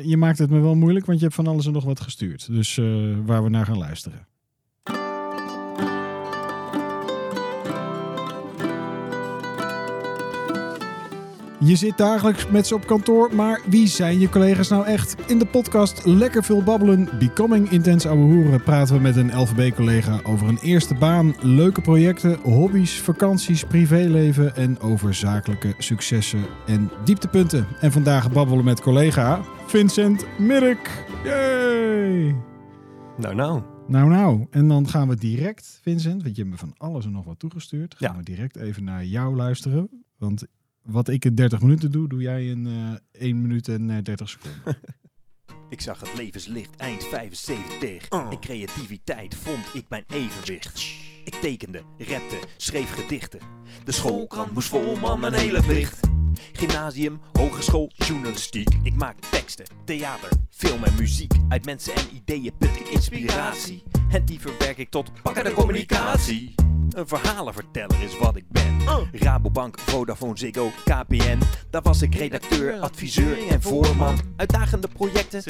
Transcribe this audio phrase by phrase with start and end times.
[0.00, 2.46] Je maakt het me wel moeilijk, want je hebt van alles en nog wat gestuurd.
[2.46, 4.26] Dus uh, waar we naar gaan luisteren.
[11.64, 15.16] Je zit dagelijks met ze op kantoor, maar wie zijn je collega's nou echt?
[15.26, 20.20] In de podcast Lekker veel babbelen, Becoming Intens Ouwe Hoeren praten we met een LVB-collega
[20.22, 27.66] over een eerste baan, leuke projecten, hobby's, vakanties, privéleven en over zakelijke successen en dieptepunten.
[27.80, 31.04] En vandaag babbelen met collega Vincent Mirk.
[31.24, 32.34] Yay!
[33.16, 33.62] Nou, nou.
[33.86, 34.46] Nou, nou.
[34.50, 37.38] En dan gaan we direct, Vincent, want je hebt me van alles en nog wat
[37.38, 37.94] toegestuurd.
[37.98, 40.04] Gaan we direct even naar jou luisteren.
[40.18, 40.46] Want
[40.84, 43.96] wat ik in 30 minuten doe, doe jij in uh, eh, 1 minuut en uh,
[43.96, 44.60] eh, 30 seconden.
[45.68, 48.08] ik zag het levenslicht eind 75.
[48.10, 48.26] Oh.
[48.30, 50.94] In creativiteit vond ik mijn evenwicht.
[51.24, 53.40] Ik tekende, rapte, schreef gedichten.
[53.84, 56.00] De schoolkrant moest vol, man, mijn hele plicht.
[56.52, 58.68] Gymnasium, hogeschool, journalistiek.
[58.82, 61.32] Ik maak teksten, theater, film en muziek.
[61.48, 63.82] Uit mensen en ideeën put ik inspiratie.
[64.10, 66.63] En die verwerk ik tot pakkende communicatie.
[66.94, 68.80] Een verhalenverteller is wat ik ben.
[68.88, 69.00] Oh.
[69.12, 71.38] Rabobank, Vodafone, Ziggo, KPN.
[71.70, 74.18] Daar was ik redacteur, adviseur en voorman.
[74.36, 75.42] Uitdagende projecten,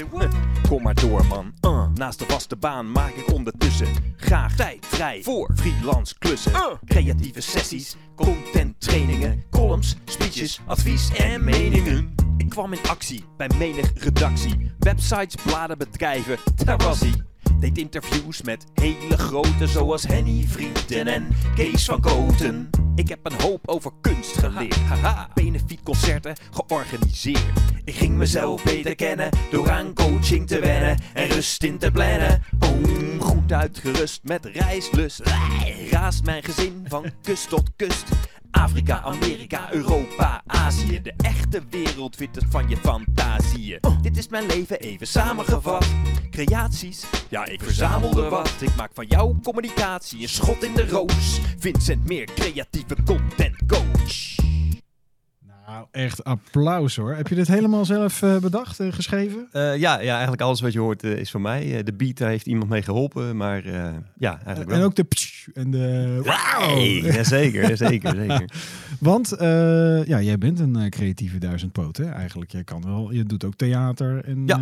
[0.68, 1.54] kom maar door man.
[1.60, 1.86] Uh.
[1.94, 6.52] Naast de vaste baan maak ik ondertussen graag tijd vrij voor freelance klussen.
[6.52, 6.66] Uh.
[6.84, 12.14] Creatieve sessies, content trainingen, columns, speeches, advies en meningen.
[12.36, 14.72] Ik kwam in actie bij menig redactie.
[14.78, 17.33] Websites, bladen, bedrijven, daar was hij.
[17.64, 22.70] Deed interviews met hele grote zoals Henny Vrienden en Kees van Koten.
[22.94, 24.76] Ik heb een hoop over kunst geleerd.
[24.76, 27.42] Haha, benefietconcerten georganiseerd.
[27.84, 32.42] Ik ging mezelf beter kennen door aan coaching te wennen en rust in te plannen.
[32.60, 35.22] Oh, goed uitgerust met reislust.
[35.90, 38.04] Raast mijn gezin van kust tot kust.
[38.54, 41.02] Afrika, Amerika, Europa, Azië.
[41.02, 43.80] De echte wereld vindt het van je fantasieën.
[44.02, 45.86] Dit is mijn leven even samengevat.
[46.30, 48.54] Creaties, ja ik verzamelde wat.
[48.60, 51.40] Ik maak van jouw communicatie een schot in de roos.
[51.58, 54.53] Vincent Meer, creatieve content coach.
[55.66, 57.14] Nou, echt applaus hoor.
[57.14, 59.48] Heb je dit helemaal zelf uh, bedacht en geschreven?
[59.52, 61.82] Uh, ja, ja, eigenlijk alles wat je hoort uh, is van mij.
[61.82, 63.66] de beat, daar heeft iemand mee geholpen, maar
[64.18, 64.78] ja, eigenlijk wel.
[64.78, 67.04] En ook de psh en de wow!
[67.04, 68.50] Ja, zeker, zeker, zeker.
[69.00, 69.34] Want
[70.06, 72.10] ja, jij bent een creatieve duizendpoot hè?
[72.10, 72.50] eigenlijk.
[72.50, 74.60] Jij kan wel, je doet ook theater en ja.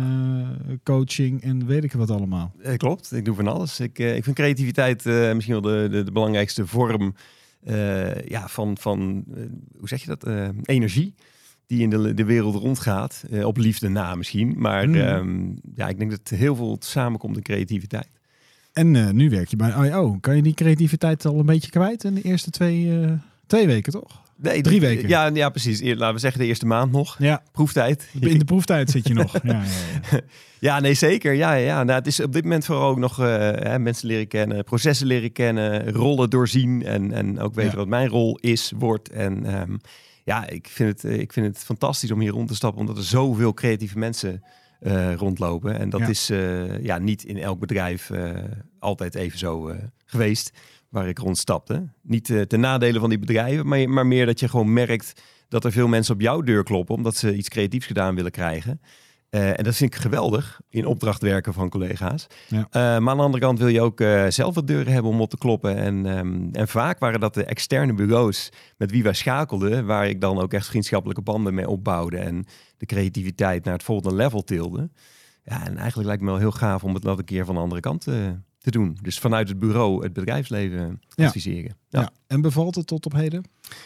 [0.83, 2.53] coaching en weet ik wat allemaal.
[2.77, 3.79] klopt, ik doe van alles.
[3.79, 7.13] Ik, ik vind creativiteit misschien wel de, de, de belangrijkste vorm
[7.65, 9.45] uh, ja, van, van uh,
[9.79, 11.15] hoe zeg je dat, uh, energie
[11.65, 13.23] die in de, de wereld rondgaat.
[13.43, 14.53] op liefde na misschien.
[14.57, 14.95] Maar mm.
[14.95, 18.19] um, ja, ik denk dat heel veel samenkomt in creativiteit.
[18.73, 20.17] En nu werk je bij I.O.
[20.21, 23.05] Kan je die creativiteit al een beetje kwijt in de eerste twee,
[23.47, 24.22] twee weken, toch?
[24.37, 25.07] Nee, drie weken.
[25.07, 25.81] Ja, ja, precies.
[25.81, 27.15] Laten we zeggen de eerste maand nog.
[27.19, 27.43] Ja.
[27.51, 28.09] Proeftijd.
[28.19, 29.33] In de proeftijd zit je nog.
[29.43, 29.63] Ja,
[30.11, 30.21] ja,
[30.59, 30.79] ja.
[30.79, 31.33] nee, zeker.
[31.33, 31.83] Ja, ja.
[31.83, 35.31] Nou, het is op dit moment vooral ook nog uh, mensen leren kennen, processen leren
[35.31, 39.09] kennen, rollen doorzien en, en ook weten wat mijn rol is, wordt.
[39.09, 39.79] En um,
[40.23, 42.97] ja, ik vind, het, eh, ik vind het fantastisch om hier rond te stappen, omdat
[42.97, 44.43] er zoveel creatieve mensen
[44.81, 45.79] uh, rondlopen.
[45.79, 48.11] En dat is uh, ja, niet in elk bedrijf
[48.79, 50.51] altijd even zo geweest
[50.93, 51.87] waar ik rondstapte.
[52.01, 55.65] Niet uh, ten nadele van die bedrijven, maar, maar meer dat je gewoon merkt dat
[55.65, 58.81] er veel mensen op jouw deur kloppen omdat ze iets creatiefs gedaan willen krijgen.
[59.29, 62.27] Uh, en dat vind ik geweldig in opdracht werken van collega's.
[62.47, 62.57] Ja.
[62.57, 65.21] Uh, maar aan de andere kant wil je ook uh, zelf wat deuren hebben om
[65.21, 65.77] op te kloppen.
[65.77, 70.21] En, um, en vaak waren dat de externe bureaus met wie wij schakelden, waar ik
[70.21, 72.45] dan ook echt vriendschappelijke banden mee opbouwde en
[72.77, 74.89] de creativiteit naar het volgende level tilde.
[75.43, 77.61] Ja, en eigenlijk lijkt me wel heel gaaf om het nog een keer van de
[77.61, 78.97] andere kant te te doen.
[79.01, 81.75] Dus vanuit het bureau het bedrijfsleven adviseren.
[81.89, 81.99] Ja.
[81.99, 82.09] ja.
[82.27, 83.43] En bevalt het tot op heden?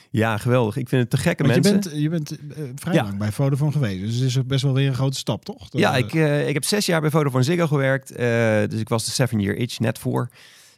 [0.09, 0.77] Ja, geweldig.
[0.77, 1.99] Ik vind het te gekke Want mensen.
[1.99, 3.03] Je bent, je bent uh, vrij ja.
[3.03, 4.01] lang bij Vodafone geweest.
[4.01, 5.67] Dus het is best wel weer een grote stap, toch?
[5.71, 8.11] ja, ik, uh, ik heb zes jaar bij Vodafone Ziggo gewerkt.
[8.11, 8.17] Uh,
[8.67, 10.29] dus ik was de seven year itch net voor.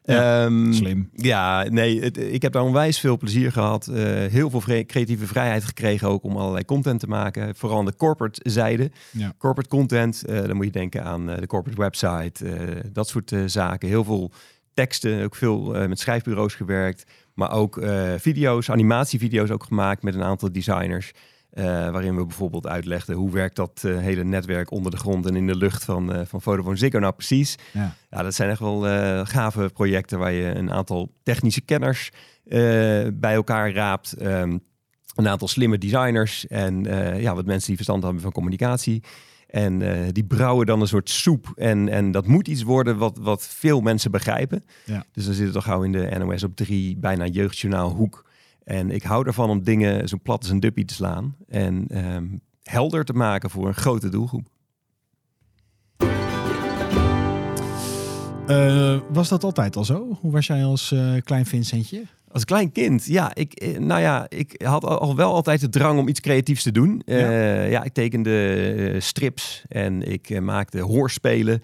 [0.04, 1.10] Ja, um, slim.
[1.14, 3.88] Ja, nee, het, ik heb daar onwijs veel plezier gehad.
[3.92, 3.96] Uh,
[4.26, 7.56] heel veel creatieve vrijheid gekregen ook om allerlei content te maken.
[7.56, 8.91] Vooral aan de corporate zijde.
[9.12, 9.34] Ja.
[9.38, 12.46] Corporate content, uh, dan moet je denken aan uh, de corporate website,
[12.94, 13.88] dat soort zaken.
[13.88, 14.32] Heel veel
[14.73, 17.03] teksten, ook veel met schrijfbureaus gewerkt.
[17.34, 17.84] Maar ook
[18.18, 21.12] video's, animatievideo's ook gemaakt met een aantal designers.
[21.59, 25.35] Uh, waarin we bijvoorbeeld uitlegden hoe werkt dat uh, hele netwerk onder de grond en
[25.35, 27.56] in de lucht van, uh, van Vodafone Ziggo nou precies.
[27.73, 27.96] Ja.
[28.09, 28.82] ja, dat zijn echt wel
[29.26, 32.11] gave projecten waar je een aantal technische kenners
[33.14, 34.26] bij elkaar raapt.
[34.26, 34.59] Um,
[35.16, 36.84] een aantal slimme designers en
[37.22, 39.03] ja, wat mensen die verstand hebben van communicatie.
[39.47, 39.79] En
[40.11, 41.52] die brouwen dan een soort soep.
[41.56, 44.66] En, en dat moet iets worden wat, wat veel mensen begrijpen.
[44.85, 45.06] Ja.
[45.11, 48.28] Dus dan zit het toch gauw in de NOS op drie, bijna jeugdjournaal hoek.
[48.70, 52.28] En ik hou ervan om dingen zo plat als een duppie te slaan en ehm,
[52.64, 54.48] helder te maken voor een grote doelgroep.
[58.48, 60.18] Eh, was dat altijd al zo?
[60.22, 62.04] Hoe was jij als eh, klein Vincentje?
[62.32, 63.36] Als klein kind, ja.
[63.36, 66.72] Ik, eh, nou ja, ik had al wel altijd de drang om iets creatiefs te
[66.72, 67.02] doen.
[67.06, 67.84] Ja.
[67.84, 71.62] ik tekende strips en ik maakte hoorspelen.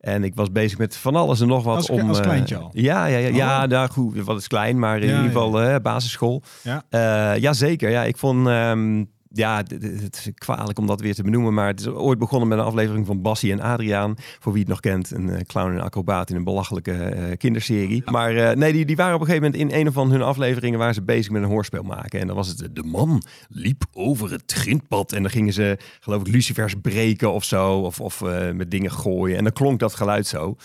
[0.00, 1.76] En ik was bezig met van alles en nog wat.
[1.76, 2.70] Als- om, als eh, kleintje al?
[2.72, 3.68] Ja, ja, ja, ja Oh.
[3.68, 6.42] nou goed, wat is klein, maar in Ja, ieder geval eh, basisschool.
[6.62, 6.82] Ja.
[6.88, 7.90] Eh, ja, zeker.
[7.90, 9.04] Ja, ik vond, ehm,
[9.36, 12.58] ja, het is kwalijk om dat weer te benoemen, maar het is ooit begonnen met
[12.58, 14.14] een aflevering van Bassie en Adriaan.
[14.38, 18.02] Voor wie het nog kent, een eh, clown en acrobaat in een belachelijke eh, kinderserie.
[18.10, 20.78] Maar eh, nee, die, die waren op een gegeven moment in een van hun afleveringen
[20.78, 22.20] waar ze bezig met een hoorspel maken.
[22.20, 26.20] En dan was het, de man liep over het grindpad en dan gingen ze, geloof
[26.20, 28.22] ik, lucifers breken of zo, of, of
[28.54, 29.36] met dingen gooien.
[29.36, 30.56] En dan klonk dat geluid zo.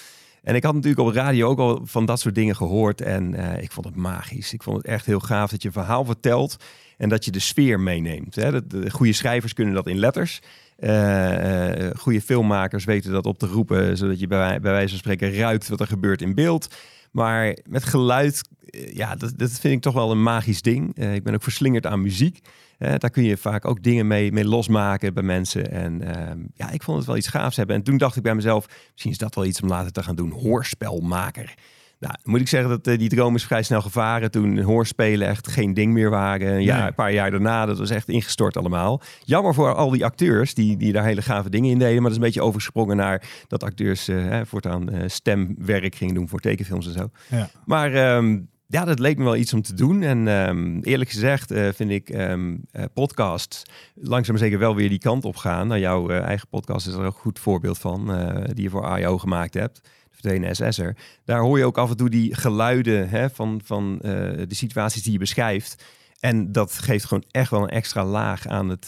[0.43, 3.01] En ik had natuurlijk op radio ook al van dat soort dingen gehoord.
[3.01, 4.53] En eh, ik vond het magisch.
[4.53, 6.55] Ik vond het echt heel gaaf dat je een verhaal vertelt
[6.97, 8.35] en dat je de sfeer meeneemt.
[8.35, 8.51] Hè.
[8.51, 10.41] De, de goede schrijvers kunnen dat in letters.
[10.75, 15.33] Eh, goede filmmakers weten dat op te roepen, zodat je bij, bij wijze van spreken
[15.33, 16.75] ruikt wat er gebeurt in beeld.
[17.11, 18.41] Maar met geluid,
[18.93, 20.97] ja, dat, dat vind ik toch wel een magisch ding.
[20.97, 22.39] Ik ben ook verslingerd aan muziek.
[22.81, 25.71] Daar kun je vaak ook dingen mee, mee losmaken bij mensen.
[25.71, 27.75] En ehm, ja, ik vond het wel iets gaafs hebben.
[27.75, 30.15] En toen dacht ik bij mezelf, misschien is dat wel iets om later te gaan
[30.15, 30.31] doen.
[30.31, 31.53] Hoorspelmaker.
[31.99, 35.47] Nou, moet ik zeggen dat eh, die droom is vrij snel gevaren toen hoorspelen echt
[35.47, 36.53] geen ding meer waren.
[36.53, 36.87] Een, jaar, Nee.
[36.87, 39.01] een paar jaar daarna, dat was echt ingestort allemaal.
[39.23, 41.93] Jammer voor al die acteurs die, die daar hele gave dingen in deden.
[41.93, 46.29] Maar dat is een beetje overgesprongen naar dat acteurs hè, voortaan eh, stemwerk gingen doen
[46.29, 47.09] voor tekenfilms en zo.
[47.29, 47.49] Ja.
[47.65, 48.39] Maar ehm,
[48.71, 50.01] ja, dat leek me wel iets om te doen.
[50.03, 52.35] En ehm, eerlijk gezegd eh, vind ik eh,
[52.93, 53.63] podcasts
[53.95, 55.67] langzaam zeker wel weer die kant op gaan.
[55.67, 58.05] Nou, jouw eh, eigen podcast is er een goed voorbeeld van,
[58.53, 59.81] die je voor AIO gemaakt hebt.
[60.21, 60.95] De SS'er.
[61.25, 65.11] Daar hoor je ook af en toe die geluiden hè, van, van de situaties die
[65.11, 65.83] je beschrijft.
[66.19, 68.87] En dat geeft gewoon echt wel een extra laag aan het,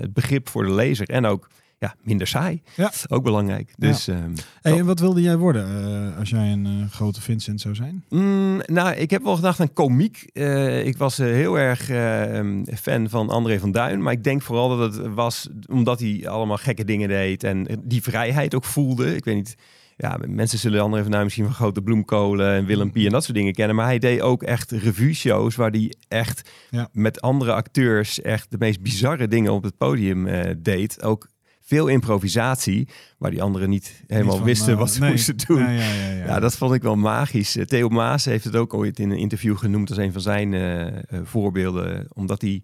[0.00, 1.08] het begrip voor de lezer.
[1.08, 1.48] En ook
[1.84, 2.62] ja, minder saai.
[2.76, 2.92] Ja.
[3.08, 3.74] Ook belangrijk.
[3.76, 4.30] Dus ehm,
[4.62, 5.66] Hey, en wat wilde jij worden
[6.12, 8.04] eh, als jij een eh, grote Vincent zou zijn?
[8.08, 10.28] Mm, nou, ik heb wel gedacht aan komiek.
[10.32, 12.40] Eh, ik was heel erg eh,
[12.80, 14.02] fan van André van Duin.
[14.02, 17.44] Maar ik denk vooral dat het was omdat hij allemaal gekke dingen deed.
[17.44, 19.16] En die vrijheid ook voelde.
[19.16, 19.56] Ik weet niet.
[19.96, 23.24] Ja, mensen zullen André van Duin misschien van Grote Bloemkolen en Willem Pie en dat
[23.24, 23.76] soort dingen kennen.
[23.76, 26.88] Maar hij deed ook echt revue-shows waar hij echt Ja.
[26.92, 30.28] met andere acteurs echt de meest bizarre dingen op het podium
[30.62, 31.02] deed.
[31.02, 31.28] Ook
[31.64, 32.88] veel improvisatie,
[33.18, 35.10] waar die anderen niet helemaal Niet van, wisten eh, wat ze nee.
[35.10, 35.58] moesten doen.
[35.58, 36.24] Ja, ja, ja, ja.
[36.26, 37.56] Ja, dat vond ik wel magisch.
[37.56, 40.54] Eh, Theo Maas heeft het ook ooit in een interview genoemd als een van zijn
[40.54, 42.06] eh, voorbeelden.
[42.12, 42.62] Omdat hij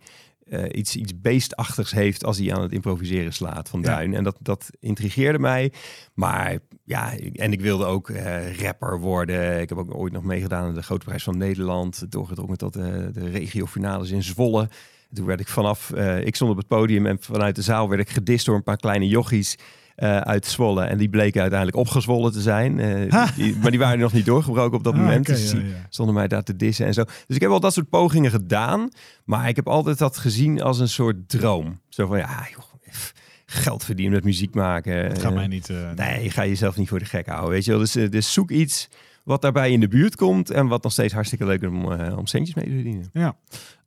[0.72, 3.86] iets, iets beestachtigs heeft als hij aan het improviseren slaat van Ja.
[3.86, 4.14] Duin.
[4.14, 5.72] En dat, dat intrigeerde mij.
[6.14, 8.10] Maar ja, en ik wilde ook
[8.60, 9.60] rapper worden.
[9.60, 12.12] Ik heb ook ooit nog meegedaan aan de Grote Prijs van Nederland.
[12.12, 14.68] Doorgedrongen tot eh, de regiofinales in Zwolle.
[15.12, 18.00] Toen werd ik vanaf, eh, ik stond op het podium en vanuit de zaal werd
[18.00, 19.56] ik gedist door een paar kleine jochies
[19.96, 20.84] eh, uit Zwolle.
[20.84, 22.80] En die bleken uiteindelijk opgezwollen te zijn.
[22.80, 25.28] Eh, die- maar die waren nog niet doorgebroken op dat Ah, moment.
[25.28, 25.74] oké, dus ja, die ja.
[25.88, 27.04] stonden mij daar te dissen en zo.
[27.04, 28.88] Dus ik heb al dat soort pogingen gedaan.
[29.24, 31.80] Maar ik heb altijd dat gezien als een soort droom.
[31.88, 32.64] Zo van, ja, joh,
[33.46, 34.94] geld verdienen met muziek maken.
[34.96, 35.70] Het gaat mij niet...
[35.70, 37.80] eh, Nee, je gaat jezelf niet voor de gek houden, weet je wel.
[37.80, 38.88] Dus, dus zoek iets
[39.24, 40.50] wat daarbij in de buurt komt...
[40.50, 43.08] en wat nog steeds hartstikke leuk is om, om centjes mee te verdienen.
[43.12, 43.36] Ja.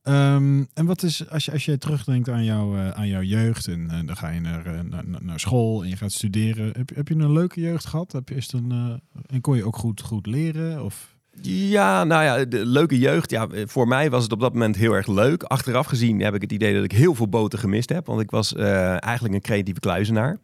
[0.04, 3.68] Ehm, en wat is, als je, als je terugdenkt aan, jou, eh, aan jouw jeugd
[3.68, 6.72] en eh, dan ga je naar, eh, naar, naar- naar school en je gaat studeren.
[6.78, 8.12] Heb, heb je een leuke jeugd gehad?
[8.12, 10.84] Heb je, is een, en kon je ook goed, goed leren?
[10.84, 11.16] Of...
[11.42, 13.30] Ja, nou ja, de leuke jeugd.
[13.30, 15.44] Ja, voor mij was het op dat moment heel erg leuk.
[15.44, 18.06] Achteraf gezien heb ik het idee dat ik heel veel boten gemist heb.
[18.06, 20.40] Want ik was eigenlijk een creatieve kluizenaar.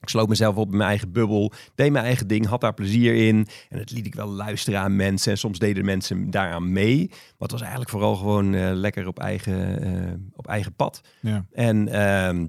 [0.00, 3.14] Ik sloot mezelf op in mijn eigen bubbel, deed mijn eigen ding, had daar plezier
[3.14, 3.46] in.
[3.68, 5.32] En het liet ik wel luisteren aan mensen.
[5.32, 7.06] En soms deden mensen daaraan mee.
[7.08, 11.00] Maar het was eigenlijk vooral gewoon eh, lekker op eigen, eh, op eigen pad.
[11.20, 11.46] Ja.
[11.52, 12.46] En ehm,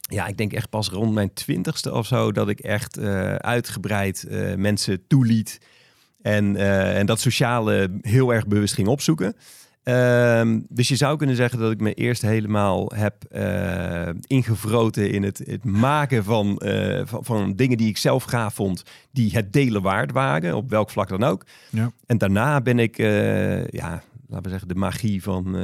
[0.00, 4.26] ja, ik denk echt pas rond mijn twintigste of zo dat ik echt eh, uitgebreid
[4.56, 5.60] mensen toeliet.
[6.22, 6.56] En,
[6.96, 9.36] en dat sociale heel erg bewust ging opzoeken.
[9.86, 15.22] Ehm, dus je zou kunnen zeggen dat ik me eerst helemaal heb eh, ingevroten in
[15.22, 19.52] het, het maken van, eh, van, van dingen die ik zelf gaaf vond, die het
[19.52, 21.46] delen waard waren, op welk vlak dan ook.
[21.70, 21.90] Ja.
[22.06, 25.56] En daarna ben ik, eh, ja, laten we zeggen, de magie van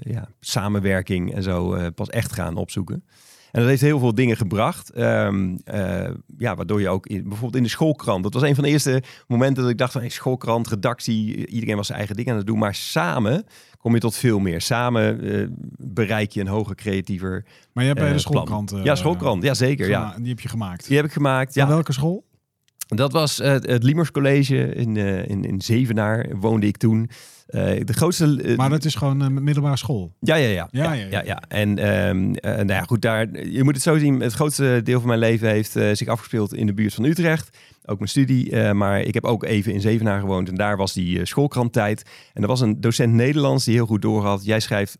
[0.00, 3.04] ja, samenwerking en zo pas echt gaan opzoeken.
[3.52, 4.90] En dat heeft heel veel dingen gebracht.
[4.90, 8.22] Ehm, eh, ja, waardoor je ook in, bijvoorbeeld in de schoolkrant.
[8.22, 11.76] Dat was een van de eerste momenten dat ik dacht van hey, schoolkrant, redactie, iedereen
[11.76, 12.58] was zijn eigen ding aan het doen.
[12.58, 13.44] Maar samen
[13.78, 14.60] kom je tot veel meer.
[14.60, 15.46] Samen eh,
[15.78, 17.44] bereik je een hoger, creatiever.
[17.72, 18.72] Maar je hebt bij de schoolkrant...
[18.72, 19.42] eh, ja, schoolkrant.
[19.42, 19.88] Ja, zeker.
[19.88, 20.14] Ja.
[20.18, 20.86] Die heb je gemaakt.
[20.86, 21.52] Die heb ik gemaakt.
[21.52, 22.24] Van Ja, welke school?
[22.96, 26.26] Dat was het Liemers College in, eh, in, in Zevenaar.
[26.40, 27.10] Woonde ik toen.
[27.46, 28.42] Eh, de grootste.
[28.42, 30.12] eh, Maar dat is gewoon een middelbare school.
[30.20, 30.68] Ja, ja, ja.
[30.70, 31.42] Ja, ja, ja, ja.
[31.48, 34.20] En ehm, eh, nou ja, goed, daar, je moet het zo zien.
[34.20, 37.58] Het grootste deel van mijn leven heeft zich afgespeeld in de buurt van Utrecht.
[37.84, 38.72] ook mijn studie.
[38.72, 42.02] Maar ik heb ook even in Zevenaar gewoond en daar was die uh, schoolkranttijd.
[42.32, 44.44] En er was een docent Nederlands die heel goed doorhad.
[44.44, 44.96] Jij schrijft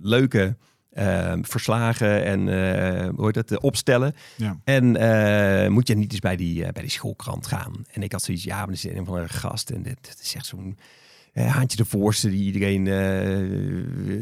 [0.00, 0.56] leuke
[0.96, 4.14] Ehm, verslagen en uh, hoe heet het, opstellen.
[4.36, 4.58] Ja.
[4.64, 7.72] En uh, moet je niet eens bij die, uh, bij die schoolkrant gaan.
[7.92, 10.34] En ik had zoiets, ja, maar er zit een van een gast en dit, is
[10.34, 10.78] echt zo'n
[11.34, 12.84] haantje de voorste die iedereen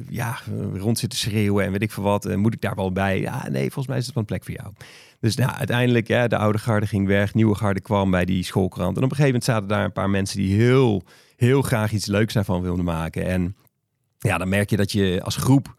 [0.09, 0.39] ja,
[0.75, 2.37] rond zit te schreeuwen en weet ik veel wat.
[2.37, 3.21] moet ik daar wel bij?
[3.21, 4.73] Ja, nee, volgens mij is het wel een plek voor jou.
[5.21, 8.97] Dus nou, uiteindelijk, ja, de oude garde ging weg, nieuwe garde kwam bij die schoolkrant.
[8.97, 11.03] En op een gegeven moment zaten daar een paar mensen die heel,
[11.37, 13.27] heel graag iets leuks daarvan wilden maken.
[13.27, 13.57] En
[14.19, 15.75] ja, dan merk je dat je als groep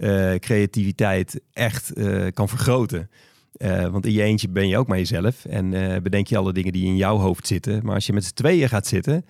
[0.00, 3.10] uh, creativiteit echt uh, kan vergroten.
[3.56, 5.70] Uh, want in je eentje ben je ook maar jezelf en
[6.02, 7.84] bedenk je alle dingen die in jouw hoofd zitten.
[7.84, 9.24] Maar als je met z'n tweeën gaat zitten,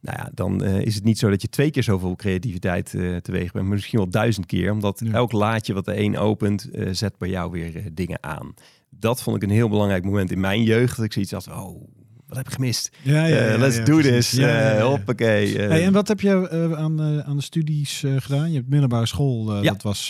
[0.00, 2.90] nou ja, dan is het niet zo dat je twee keer zoveel creativiteit
[3.22, 4.72] teweeg bent, maar misschien wel duizend keer.
[4.72, 8.54] Omdat elk laadje wat de een opent, zet bij jou weer dingen aan.
[8.90, 10.96] Dat vond ik een heel belangrijk moment in mijn jeugd.
[10.96, 11.88] Dat ik zoiets had, oh,
[12.32, 12.90] wat heb ik gemist?
[13.02, 14.30] Ja, ja, ja let's do this.
[14.30, 15.58] Ja, hoppakee.
[15.58, 18.50] Hey, en wat heb je aan, aan de studies gedaan?
[18.50, 20.08] Je hebt middelbare school, dat was,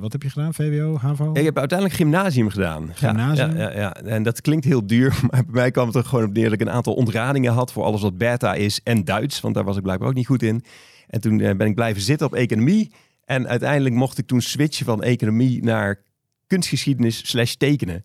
[0.00, 0.54] wat heb je gedaan?
[0.54, 1.32] VWO, HAVO?
[1.32, 2.90] Ik heb uiteindelijk gymnasium gedaan.
[2.94, 3.56] Gymnasium?
[3.56, 6.32] Ja, ja, en dat klinkt heel duur, maar bij mij kwam het er gewoon op
[6.32, 9.54] neer dat ik een aantal ontradingen had voor alles wat beta is en Duits, want
[9.54, 10.64] daar was ik blijkbaar ook niet goed in.
[11.08, 12.90] En toen ben ik blijven zitten op economie.
[13.24, 16.02] En uiteindelijk mocht ik toen switchen van economie naar
[16.46, 18.04] kunstgeschiedenis slash tekenen.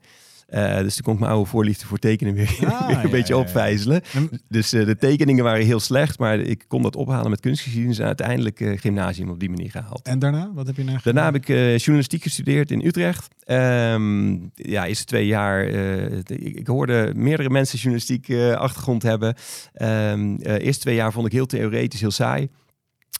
[0.49, 4.01] Uh, dus toen kon ik mijn oude voorliefde voor tekenen weer, ah, een beetje opvijzelen.
[4.47, 8.05] Dus uh, de tekeningen waren heel slecht, maar ik kon dat ophalen met kunstgeschiedenis en
[8.05, 10.01] uiteindelijk uh, gymnasium op die manier gehaald.
[10.07, 10.51] En daarna?
[10.53, 13.27] Wat heb je na Daarna heb ik journalistiek gestudeerd in Utrecht.
[13.45, 15.65] Um, ja, eerste twee jaar.
[15.65, 19.35] Ik, ik, hoorde meerdere mensen journalistiek achtergrond hebben.
[19.81, 22.49] Um, eerste twee jaar vond ik heel theoretisch, heel saai.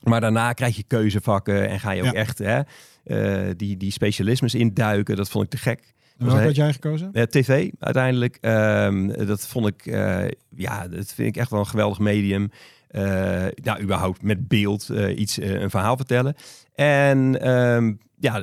[0.03, 2.61] Maar daarna krijg je keuzevakken en ga je ook echt hè,
[3.55, 5.15] die, die specialismes induiken.
[5.15, 5.95] Dat vond ik te gek.
[6.17, 7.09] Welke had jij gekozen?
[7.13, 8.37] Uh, TV uiteindelijk.
[8.41, 12.51] Um, dat vond ik, uh, ja, dat vind ik echt wel een geweldig medium.
[12.91, 13.01] Uh,
[13.63, 16.35] nou, überhaupt met beeld iets, een verhaal vertellen.
[16.75, 18.41] En um, ja,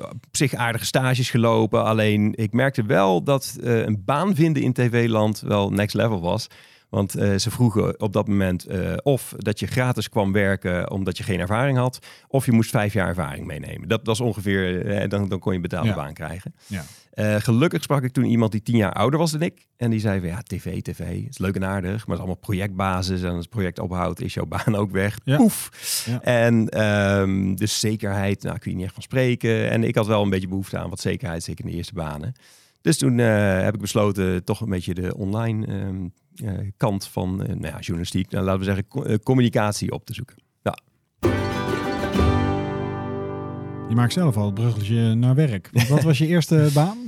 [0.00, 1.84] op zich aardige stages gelopen.
[1.84, 6.48] Alleen ik merkte wel dat een baan vinden in tv-land wel next level was.
[6.90, 11.18] Want uh, ze vroegen op dat moment uh, of dat je gratis kwam werken omdat
[11.18, 13.88] je geen ervaring had, of je moest vijf jaar ervaring meenemen.
[13.88, 15.94] Dat was ongeveer, uh, dan, dan kon je betaalde ja.
[15.94, 16.54] baan krijgen.
[16.66, 16.84] Ja.
[17.40, 19.66] gelukkig sprak ik toen iemand die tien jaar ouder was dan ik.
[19.76, 22.18] En die zei van ja, tv, tv, het is leuk en aardig, maar het is
[22.18, 23.22] allemaal projectbasis.
[23.22, 25.18] En als het project ophoudt, is jouw baan ook weg.
[25.24, 25.36] Ja.
[25.36, 25.70] Poef.
[26.06, 26.22] Ja.
[26.22, 29.70] En um, dus zekerheid, nou, kun je niet echt van spreken.
[29.70, 32.34] En ik had wel een beetje behoefte aan wat zekerheid, zeker in de eerste banen.
[32.80, 36.10] Dus toen heb ik besloten toch een beetje de online um, uh,
[36.76, 40.36] kant van uh, nou ja, journalistiek, nou, laten we zeggen, uh, communicatie op te zoeken.
[40.62, 40.78] Ja.
[43.88, 45.70] Je maakt zelf al het bruggetje naar werk.
[45.88, 46.98] wat was je eerste baan?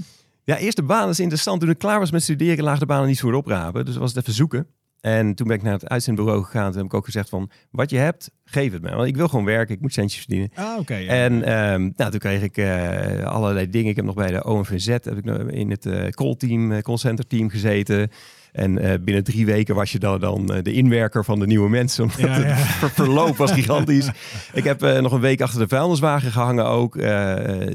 [0.45, 1.61] Ja, eerste baan is interessant.
[1.61, 3.85] Toen ik klaar was met studeren, lagen de banen niet zo goed oprapen.
[3.85, 4.67] Dus was het even zoeken.
[5.03, 6.71] En toen ben ik naar het uitzendbureau gegaan.
[6.71, 8.95] Toen heb ik ook gezegd van, wat je hebt, geef het me.
[8.95, 10.51] Want ik wil gewoon werken, ik moet centjes verdienen.
[10.55, 10.95] Ah, oké.
[10.95, 11.09] ja.
[11.09, 13.91] En um, nou, toen kreeg ik uh, allerlei dingen.
[13.91, 17.27] Ik heb nog bij de OMVZ, heb ik in het uh, call team, call center
[17.27, 18.11] team gezeten.
[18.53, 21.69] En uh, binnen drie weken was je dan, dan uh, de inwerker van de nieuwe
[21.69, 22.05] mensen.
[22.05, 22.55] Omdat ja, ja.
[22.87, 24.11] het verloop was gigantisch.
[24.53, 26.97] ik heb uh, nog een week achter de vuilniswagen gehangen ook.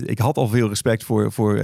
[0.06, 1.62] ik had al veel respect voor, voor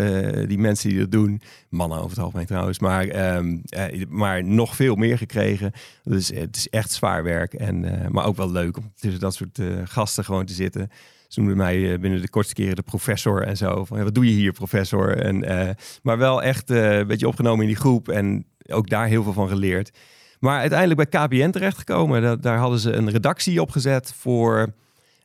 [0.47, 1.41] die mensen die dat doen.
[1.69, 2.79] Mannen over het algemeen trouwens.
[2.79, 3.61] Maar, um,
[4.09, 5.71] maar nog veel meer gekregen.
[6.03, 7.53] Dus het is echt zwaar werk.
[7.53, 10.89] En, maar ook wel leuk om tussen dat soort gasten gewoon te zitten.
[11.33, 13.85] Ze noemden mij binnen de kortste keren de professor en zo.
[13.85, 15.17] Van, wat doe je hier, professor?
[15.17, 15.69] En, uh,
[16.03, 18.09] maar wel echt uh, een beetje opgenomen in die groep.
[18.09, 19.91] En ook daar heel veel van geleerd.
[20.39, 22.21] Maar uiteindelijk bij KPN terechtgekomen.
[22.21, 24.73] Daar, daar hadden ze een redactie opgezet voor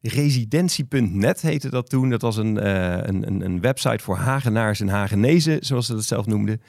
[0.02, 2.10] residentie.net heette dat toen.
[2.10, 6.26] Dat was een, uh, een, een, website voor Hagenaars en Hagenezen, zoals ze dat zelf
[6.26, 6.62] noemden.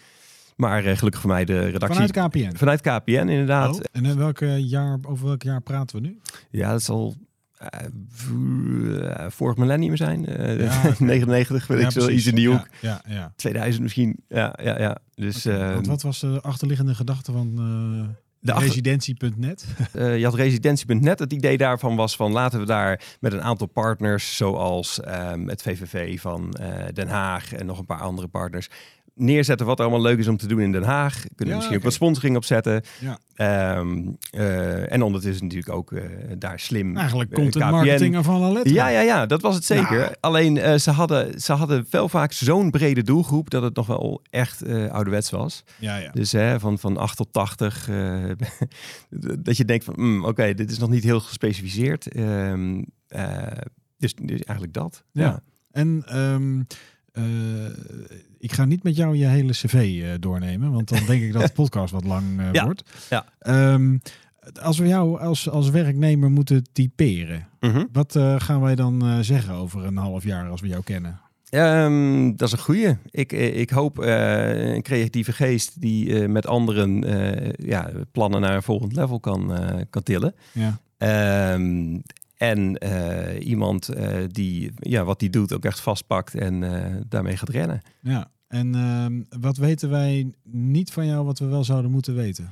[0.56, 2.08] Maar uh, gelukkig voor mij de redactie.
[2.08, 2.56] Vanuit KPN?
[2.56, 3.76] Vanuit KPN, inderdaad.
[3.76, 6.20] Oh, en in welk jaar, over welk jaar praten we nu?
[6.50, 7.16] Ja, dat zal
[7.60, 10.42] uh, vorig millennium zijn.
[10.42, 12.68] Uh, ja, 99 weet ja, ik zo, iets in die hoek.
[12.82, 14.20] Ja, ja, 2000 misschien.
[14.28, 14.98] Ja, ja, ja.
[15.16, 17.56] Dus, okay, uh, wat was de achterliggende gedachte van
[18.40, 19.66] de residentie.net?
[19.94, 21.20] je had residentie.net.
[21.20, 25.62] Het idee daarvan was van laten we daar met een aantal partners, zoals um, het
[25.62, 26.56] VVV van
[26.94, 28.70] Den Haag en nog een paar andere partners,
[29.20, 31.24] neerzetten wat er allemaal leuk is om te doen in Den Haag.
[31.36, 32.84] Kunnen we misschien ook wat sponsoring opzetten.
[33.00, 33.78] Ja.
[33.78, 36.02] Um, uh, en ondertussen natuurlijk ook uh,
[36.38, 36.98] daar slim.
[36.98, 38.60] Eigenlijk komt het marketing af alle.
[38.64, 40.00] Ja, ja, ja, dat was het zeker.
[40.00, 40.14] Nou.
[40.20, 44.22] Alleen uh, ze, hadden, ze hadden wel vaak zo'n brede doelgroep dat het nog wel
[44.30, 45.64] echt ouderwets was.
[45.80, 46.12] Ja, ja.
[46.12, 47.90] Dus hè, van, van 8 tot 80.
[49.40, 52.18] dat je denkt van mm, oké, dit is nog niet heel gespecificeerd.
[52.18, 52.86] Um,
[53.98, 55.04] dus, dus eigenlijk dat.
[55.12, 55.42] Ja.
[55.72, 56.68] En um,
[57.12, 57.24] eh,
[58.40, 61.42] ik ga niet met jou je hele cv eh, doornemen, want dan denk ik dat
[61.42, 62.84] de podcast wat lang eh, Ja, wordt.
[63.10, 63.26] ja.
[63.40, 63.98] Ehm,
[64.62, 67.86] als we jou als, als werknemer moeten typeren, Mhm.
[67.92, 71.20] wat eh, gaan wij dan zeggen over een half jaar als we jou kennen?
[71.50, 72.98] Ehm, dat is een goeie.
[73.12, 77.04] Ik, ik hoop een creatieve geest die met anderen
[77.66, 79.54] ja, plannen naar een volgend level kan,
[79.90, 80.36] kan tillen.
[80.52, 80.80] Ja.
[80.98, 82.00] Ehm,
[82.40, 87.38] en eh, iemand eh, die ja, wat die doet ook echt vastpakt en eh, daarmee
[87.38, 87.82] gaat rennen.
[88.02, 88.32] ja.
[88.48, 92.52] En ehm, wat weten wij niet van jou wat we wel zouden moeten weten?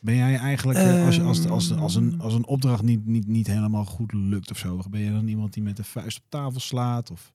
[0.00, 3.46] Ben jij eigenlijk, als, je, als, als, als, een, als een opdracht niet, niet, niet
[3.46, 6.60] helemaal goed lukt of zo, ben je dan iemand die met de vuist op tafel
[6.60, 7.10] slaat?
[7.10, 7.32] Of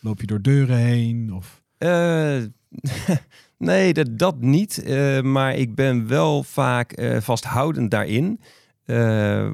[0.00, 1.34] loop je door deuren heen?
[1.34, 1.62] Of...
[3.56, 4.84] Nee, dat, dat niet.
[5.22, 8.40] Maar ik ben wel vaak vasthoudend daarin.
[8.84, 8.96] Eh,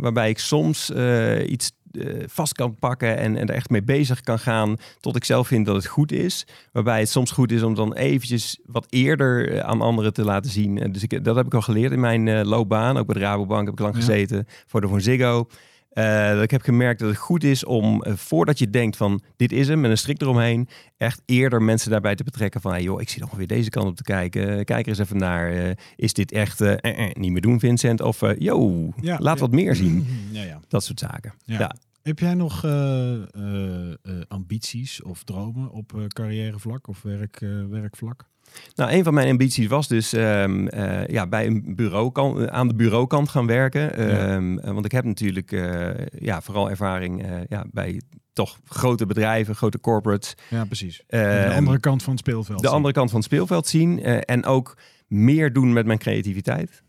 [0.00, 4.20] waarbij ik soms eh, iets eh, vast kan pakken en, en er echt mee bezig
[4.20, 6.46] kan gaan tot ik zelf vind dat het goed is.
[6.72, 10.92] Waarbij het soms goed is om dan eventjes wat eerder aan anderen te laten zien.
[10.92, 12.96] Dus ik, dat heb ik al geleerd in mijn loopbaan.
[12.96, 14.00] Ook bij de Rabobank heb ik lang Ja.
[14.00, 14.46] gezeten.
[14.66, 15.48] Voor de Von Ziggo.
[15.96, 19.52] Eh, ik heb gemerkt dat het goed is om, eh, voordat je denkt van dit
[19.52, 23.00] is hem, met een strik eromheen, echt eerder mensen daarbij te betrekken van, hey, joh,
[23.00, 24.64] ik zie nog weer deze kant op te kijken.
[24.64, 25.52] Kijk er eens even naar.
[25.52, 28.00] eh, is dit echt eh, eh, eh, niet meer doen, Vincent?
[28.00, 29.40] Of, eh yo, Ja, laat ja.
[29.40, 30.06] wat meer zien.
[30.32, 30.60] Ja, ja.
[30.68, 31.32] Dat soort zaken.
[31.44, 31.74] Ja.
[32.02, 33.96] Heb jij nog eh, eh, eh,
[34.28, 38.28] ambities of dromen op eh, carrièrevlak of werk, eh, werkvlak?
[38.74, 42.68] Nou, een van mijn ambities was dus ehm, eh, ja, bij een bureaukant, eh, aan
[42.68, 43.96] de bureaukant gaan werken.
[43.96, 48.00] Ehm, eh, want ik heb natuurlijk eh, ja, vooral ervaring ja, bij
[48.32, 50.34] toch grote bedrijven, grote corporates.
[50.50, 51.02] Ja, precies.
[51.06, 52.62] Ehm, de andere kant van het speelveld.
[52.62, 56.82] de andere kant van het speelveld zien en ook meer doen met mijn creativiteit.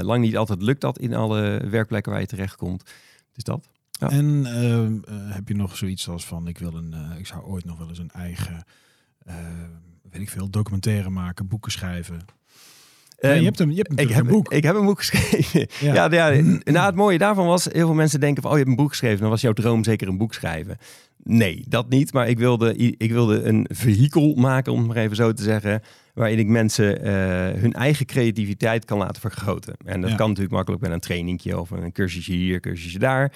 [0.00, 2.90] Lang niet altijd lukt dat in alle werkplekken waar je terechtkomt.
[3.32, 3.68] Dus dat.
[3.90, 4.10] Ja.
[4.10, 4.98] En ehm,
[5.32, 7.98] heb je nog zoiets als van, ik wil een, ik zou ooit nog wel eens
[7.98, 8.64] een eigen,
[10.12, 12.18] weet ik veel, documentaire maken, boeken schrijven.
[13.18, 14.52] Ehm, je hebt een, je hebt ik heb, een boek.
[14.52, 15.66] ik heb een boek geschreven.
[15.80, 15.94] Ja.
[15.94, 18.76] Ja, ja, nou, het mooie daarvan was, heel veel mensen denken van, oh, je hebt
[18.76, 19.20] een boek geschreven.
[19.20, 20.78] Dan was jouw droom zeker een boek schrijven.
[21.24, 22.12] Nee, dat niet.
[22.12, 25.82] Maar ik wilde, ik wilde een vehikel maken, om het maar even zo te zeggen.
[26.14, 29.74] Waarin ik mensen eh, hun eigen creativiteit kan laten vergroten.
[29.84, 30.16] En dat Ja.
[30.16, 33.32] kan natuurlijk makkelijk met een trainingje of een cursusje hier, cursusje daar.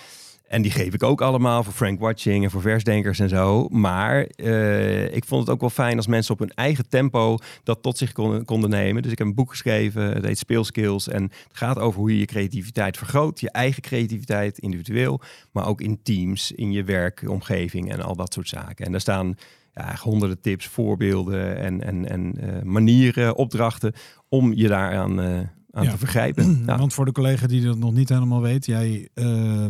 [0.48, 3.68] En die geef ik ook allemaal voor Frank Watching en voor versdenkers en zo.
[3.68, 7.82] Maar eh, ik vond het ook wel fijn als mensen op hun eigen tempo dat
[7.82, 9.02] tot zich konden, konden nemen.
[9.02, 11.08] Dus ik heb een boek geschreven, het heet Speelskills.
[11.08, 13.40] En het gaat over hoe je je creativiteit vergroot.
[13.40, 15.20] Je eigen creativiteit, individueel.
[15.52, 18.86] Maar ook in teams, in je werkomgeving en al dat soort zaken.
[18.86, 19.36] En daar staan
[19.74, 23.92] ja, honderden tips, voorbeelden en, en, en eh, manieren, opdrachten
[24.28, 25.38] om je daaraan eh,
[25.76, 25.90] aan Ja.
[25.90, 26.44] te vergrijpen.
[26.66, 26.78] Ja.
[26.78, 29.66] Want voor de collega die dat nog niet helemaal weet, jij eh,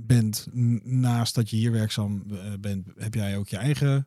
[0.00, 0.46] bent
[0.84, 4.04] naast dat je hier werkzaam eh, bent, heb jij ook je eigen.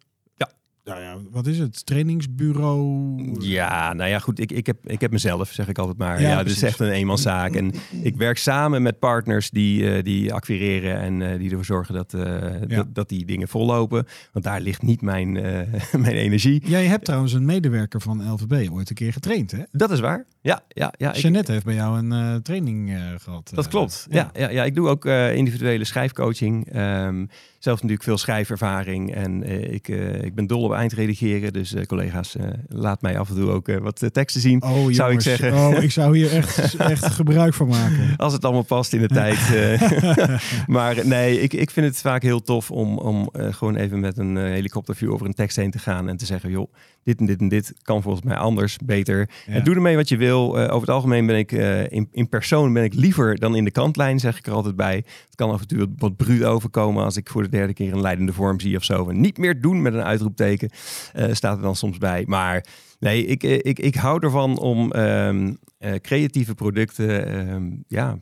[0.89, 0.95] Ja.
[0.95, 1.85] Nou ja, wat is het?
[1.85, 3.35] Trainingsbureau?
[3.39, 4.39] Ja, nou ja, goed.
[4.39, 6.21] Ik, ik, heb, ik heb mezelf, zeg ik altijd maar.
[6.21, 7.55] Ja, Ja, het is echt een eenmanszaak.
[7.55, 11.93] En ik werk samen met partners die, eh, die acquireren en eh, die ervoor zorgen
[11.93, 12.21] dat, eh,
[12.67, 12.75] Ja.
[12.75, 14.05] dat, dat die dingen vollopen.
[14.31, 15.31] Want daar ligt niet mijn,
[16.05, 16.61] mijn energie.
[16.67, 19.63] Jij hebt trouwens een medewerker van LVB ooit een keer getraind, hè?
[19.71, 20.25] Dat is waar.
[20.41, 21.13] Ja, ja, ja.
[21.13, 23.51] Ik, Jeannette heeft bij jou een training eh, gehad.
[23.53, 24.07] dat klopt.
[24.09, 26.71] Ja, ja, ja, ik doe ook individuele schrijfcoaching.
[26.71, 27.25] Ehm,
[27.59, 29.13] zelf natuurlijk veel schrijfervaring.
[29.13, 29.87] En ik,
[30.21, 31.53] ik ben dol op eindredigeren.
[31.53, 34.63] Dus eh, collega's, eh, laat mij af en toe ook eh, wat teksten zien.
[34.63, 34.95] Oh, jongens.
[34.95, 35.53] Zou ik zeggen.
[35.53, 38.13] Oh, ik zou hier echt, echt gebruik van maken.
[38.17, 39.39] Als het allemaal past in de tijd.
[40.75, 44.37] maar nee, ik, ik vind het vaak heel tof om, om gewoon even met een
[44.37, 46.09] helikopterview over een tekst heen te gaan.
[46.09, 46.71] En te zeggen, joh,
[47.03, 49.29] dit en dit en dit kan volgens mij anders, beter.
[49.45, 49.53] Ja.
[49.53, 50.59] En doe ermee wat je wil.
[50.59, 53.63] Eh, over het algemeen ben ik eh, in, in persoon ben ik liever dan in
[53.63, 54.95] de kantlijn, zeg ik er altijd bij.
[54.95, 57.93] Het kan af en toe wat, wat bruut overkomen als ik voor de derde keer
[57.93, 59.09] een leidende vorm zie of zo.
[59.09, 60.69] En niet meer doen met een uitroepteken,
[61.13, 62.23] eh, staat er dan soms bij.
[62.27, 62.65] Maar
[62.99, 68.17] nee, ik, ik, ik hou ervan om ehm, eh, creatieve producten ehm, ja,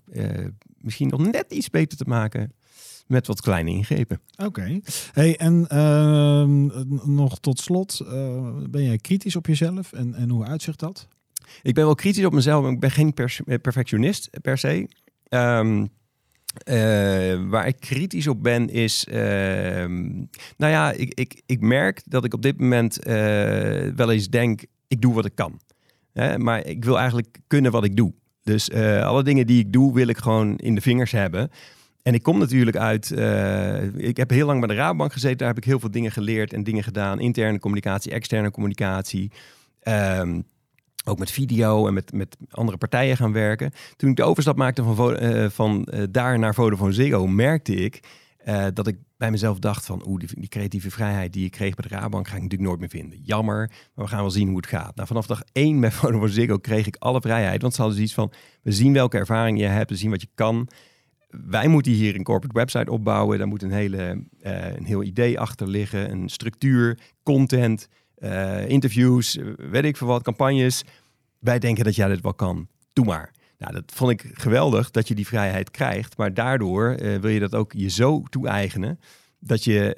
[0.81, 2.51] misschien nog net iets beter te maken
[3.07, 4.19] met wat kleine ingrepen.
[4.37, 4.79] Oké.
[5.11, 6.65] Hey, en ehm,
[7.15, 11.07] nog tot slot, eh, ben jij kritisch op jezelf en, en hoe uitzicht dat?
[11.61, 14.87] Ik ben wel kritisch op mezelf, maar ik ben geen eh, perfectionist per se.
[15.27, 15.85] Ehm,
[16.63, 20.05] eh, waar ik kritisch op ben is, ehm,
[20.57, 22.99] nou ja, ik, ik, ik merk dat ik op dit moment
[23.95, 25.59] wel eens denk, ik doe wat ik kan.
[26.13, 28.13] Hè, maar ik wil eigenlijk kunnen wat ik doe.
[28.43, 31.49] Dus alle dingen die ik doe, wil ik gewoon in de vingers hebben.
[32.07, 35.47] En ik kom natuurlijk uit, eh, ik heb heel lang bij de Rabobank gezeten, daar
[35.47, 37.19] heb ik heel veel dingen geleerd en dingen gedaan.
[37.19, 39.31] Interne communicatie, externe communicatie.
[39.79, 40.41] Ehm,
[41.05, 43.71] ook met video en met, met andere partijen gaan werken.
[43.95, 47.99] Toen ik de overstap maakte van, eh, van eh, daar naar Vodafone Ziggo, merkte ik...
[48.73, 51.95] dat ik bij mezelf dacht van, oeh, die, creatieve vrijheid die ik kreeg bij de
[51.95, 53.19] Rabank ga ik natuurlijk nooit meer vinden.
[53.23, 54.95] Jammer, maar we gaan wel zien hoe het gaat.
[54.95, 58.15] Nou, vanaf dag één bij Vodafone Ziggo kreeg ik alle vrijheid, want ze hadden zoiets
[58.15, 60.69] van, we zien welke ervaring je hebt, we zien wat je kan.
[61.27, 65.39] Wij moeten hier een corporate website opbouwen, daar moet een, hele, uh, een heel idee
[65.39, 67.87] achter liggen, een structuur, content,
[68.17, 70.83] uh, interviews, weet ik veel wat, campagnes.
[71.39, 72.67] Wij denken dat jij dit wel kan.
[72.93, 73.31] Doe maar.
[73.57, 76.17] Nou, dat vond ik geweldig dat je die vrijheid krijgt.
[76.17, 78.99] Maar daardoor wil je dat ook je zo toe-eigenen.
[79.39, 79.93] Dat je,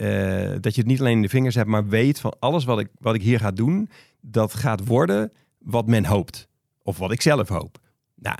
[0.61, 2.87] dat je het niet alleen in de vingers hebt, maar weet van alles wat ik,
[2.99, 3.89] wat ik hier ga doen,
[4.21, 6.47] dat gaat worden wat men hoopt.
[6.83, 7.77] Of wat ik zelf hoop.
[8.15, 8.37] Nou,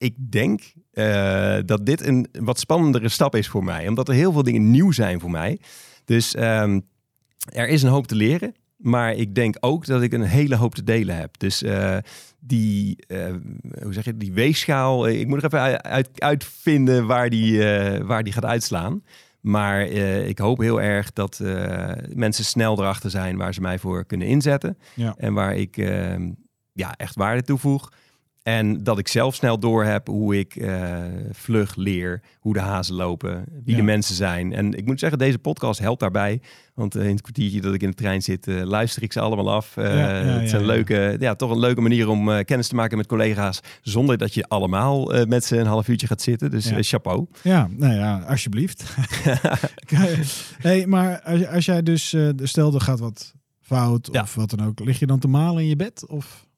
[0.00, 3.88] ik denk uh, dat dit een wat spannendere stap is voor mij.
[3.88, 5.60] Omdat er heel veel dingen nieuw zijn voor mij.
[6.04, 6.86] Dus um,
[7.52, 8.54] er is een hoop te leren.
[8.76, 11.38] Maar ik denk ook dat ik een hele hoop te delen heb.
[11.38, 11.96] Dus uh,
[12.38, 13.34] die, uh,
[13.82, 15.08] hoe zeg je, die weegschaal.
[15.08, 17.58] Ik moet er even uit, uitvinden waar die,
[18.02, 19.02] waar die gaat uitslaan.
[19.40, 19.86] Maar
[20.26, 21.40] ik hoop heel erg dat
[22.14, 24.78] mensen snel erachter zijn waar ze mij voor kunnen inzetten.
[24.94, 25.14] Ja.
[25.16, 26.30] En waar ik ehm,
[26.72, 27.90] ja, echt waarde toevoeg.
[28.42, 30.98] En dat ik zelf snel door heb hoe ik uh,
[31.32, 33.76] vlug leer, hoe de hazen lopen, wie ja.
[33.76, 34.52] de mensen zijn.
[34.52, 36.40] En ik moet zeggen, deze podcast helpt daarbij.
[36.74, 39.20] Want uh, in het kwartiertje dat ik in de trein zit, uh, luister ik ze
[39.20, 39.72] allemaal af.
[39.76, 42.96] Ja, ja, het is een leuke, ja, toch een leuke manier om kennis te maken
[42.96, 43.60] met collega's.
[43.82, 46.50] Zonder dat je allemaal met ze een half uurtje gaat zitten.
[46.50, 47.26] Dus chapeau.
[47.42, 48.84] Ja, nou ja, alsjeblieft.
[50.58, 54.80] hey, maar als, als jij dus, stel er gaat wat fout of wat dan ook.
[54.80, 56.06] Lig je dan te malen in je bed?
[56.06, 56.48] Of...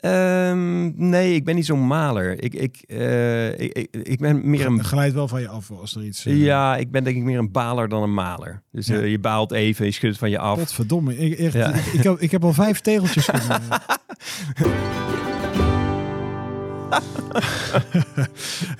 [0.00, 2.42] Um, nee, ik ben niet zo'n maler.
[2.42, 4.84] Ik, ik, uh, ik, ik, ik, ben meer een...
[4.84, 6.26] Glijdt wel van je af als er iets...
[6.26, 6.44] Uh...
[6.44, 8.62] Ja, ik ben denk ik meer een baler dan een maler.
[8.70, 8.94] Dus ja.
[8.94, 10.58] uh, je baalt even, je schudt van je af.
[10.58, 11.16] Wat verdomme.
[11.16, 11.72] Ik, echt, ja.
[11.72, 13.26] ik, heb, ik heb al vijf tegeltjes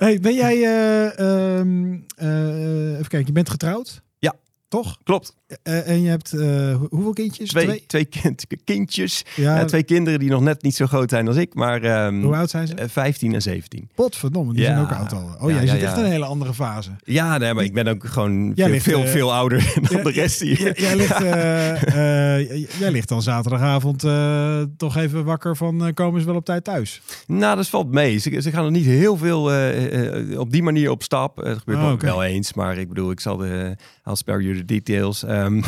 [0.03, 0.61] hey, ben jij...
[1.19, 4.01] Um, even kijken, je bent getrouwd?
[4.67, 4.97] Toch?
[5.03, 5.35] Klopt.
[5.63, 7.49] Uh, en je hebt uh, hoeveel kindjes?
[7.49, 7.85] Twee, twee?
[7.87, 9.25] twee kind, kindjes.
[9.35, 9.55] Ja.
[9.55, 9.65] ja.
[9.65, 11.53] twee kinderen die nog net niet zo groot zijn als ik.
[11.53, 12.75] Maar, um, Hoe oud zijn ze?
[12.87, 13.89] 15 en 17.
[13.95, 14.67] Potverdomme, die ja.
[14.67, 15.29] zijn ook oud al.
[15.41, 16.89] Oh, jij zit echt in een hele andere fase.
[17.03, 20.39] Ja, nee, maar ik ben ook gewoon veel, ligt, veel, veel, ouder dan de rest
[20.39, 20.81] hier.
[20.81, 21.17] Jij ligt,
[22.79, 23.99] jij ligt dan zaterdagavond
[24.77, 27.01] toch even wakker van komen ze wel op tijd thuis?
[27.27, 28.17] Nou, dat valt mee.
[28.17, 29.41] Ze, ze gaan er niet heel veel
[30.37, 31.37] op die manier op stap.
[31.37, 32.09] Het gebeurt oh, okay.
[32.09, 33.75] wel eens, maar ik bedoel, ik zal de...
[34.15, 35.23] Spare you the details.
[35.45, 35.63] Um,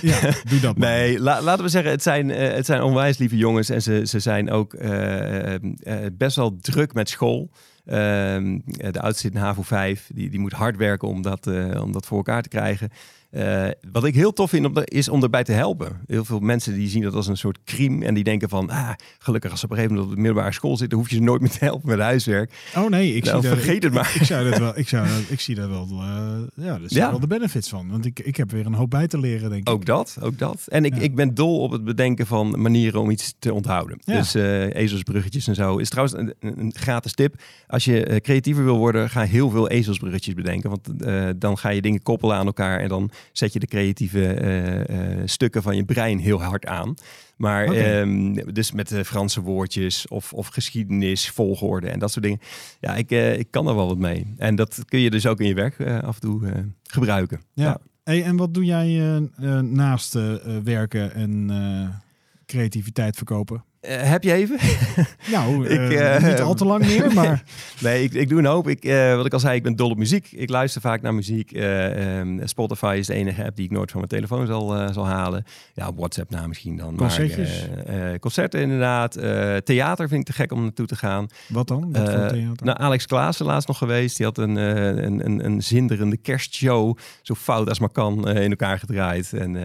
[0.00, 0.88] ja, doe dat maar.
[0.88, 3.68] Nee, la, laten we zeggen, het zijn, uh, het zijn onwijs lieve jongens.
[3.68, 5.58] En ze, ze zijn ook uh, uh,
[6.12, 7.50] best wel druk met school.
[7.84, 10.10] Ehm, de oudste zit in HAVO 5.
[10.14, 11.46] Die, die moet hard werken om dat,
[11.80, 12.90] om dat voor elkaar te krijgen.
[13.36, 16.00] Uh, wat ik heel tof vind om, is om erbij te helpen.
[16.06, 18.90] Heel veel mensen die zien dat als een soort crime en die denken van, ah,
[19.18, 21.22] gelukkig als ze op een gegeven moment op de middelbare school zitten, hoef je ze
[21.22, 22.52] nooit meer te helpen met huiswerk.
[22.76, 24.10] Oh nee, ik nou, zie vergeet dat, het maar.
[24.14, 25.98] Ik, ik, zou dat wel, ik, zou, ik zie daar wel, uh,
[26.54, 27.10] ja, daar ja.
[27.10, 27.90] wel de benefits van.
[27.90, 29.74] Want ik, ik heb weer een hoop bij te leren, denk ik.
[29.74, 30.64] Ook dat, ook dat.
[30.68, 31.00] En ik, ja.
[31.00, 33.98] ik ben dol op het bedenken van manieren om iets te onthouden.
[34.04, 34.16] Ja.
[34.18, 35.76] Dus uh, ezelsbruggetjes en zo.
[35.76, 37.34] Is trouwens een, een gratis tip.
[37.66, 40.70] Als je creatiever wil worden, ga heel veel ezelsbruggetjes bedenken.
[40.70, 40.88] Want
[41.40, 45.22] dan ga je dingen koppelen aan elkaar en dan zet je de creatieve uh, uh,
[45.24, 46.94] stukken van je brein heel hard aan.
[47.36, 48.00] Maar okay.
[48.00, 52.40] um, dus met uh, Franse woordjes of, of geschiedenis, volgorde en dat soort dingen.
[52.80, 54.34] Ja, ik, ik kan er wel wat mee.
[54.36, 57.40] En dat kun je dus ook in je werk af en toe gebruiken.
[57.54, 57.64] Ja.
[57.64, 57.78] ja.
[58.04, 59.20] Hey, en wat doe jij
[59.60, 60.18] naast
[60.64, 61.50] werken en
[62.46, 63.64] creativiteit verkopen?
[63.88, 64.58] Uh, heb je even?
[65.30, 67.42] Nou, ik, uh, niet al te lang meer, maar...
[67.80, 68.68] nee, ik, ik doe een hoop.
[68.68, 70.32] Ik, uh, wat ik al zei, ik ben dol op muziek.
[70.32, 71.52] Ik luister vaak naar muziek.
[71.56, 75.44] Um, Spotify is de enige app die ik nooit van mijn telefoon zal, zal halen.
[75.74, 76.96] Ja, WhatsApp na misschien dan.
[76.96, 77.68] Concertjes?
[77.86, 79.12] Maar, concerten inderdaad.
[79.64, 81.26] theater vind ik te gek om naartoe te gaan.
[81.48, 81.92] Wat dan?
[81.92, 82.64] Wat theater?
[82.64, 84.16] Nou, Alex Klaassen laatst nog geweest.
[84.16, 86.98] Die had een, een, een, een zinderende kerstshow.
[87.22, 89.32] Zo fout als maar kan in elkaar gedraaid.
[89.32, 89.56] En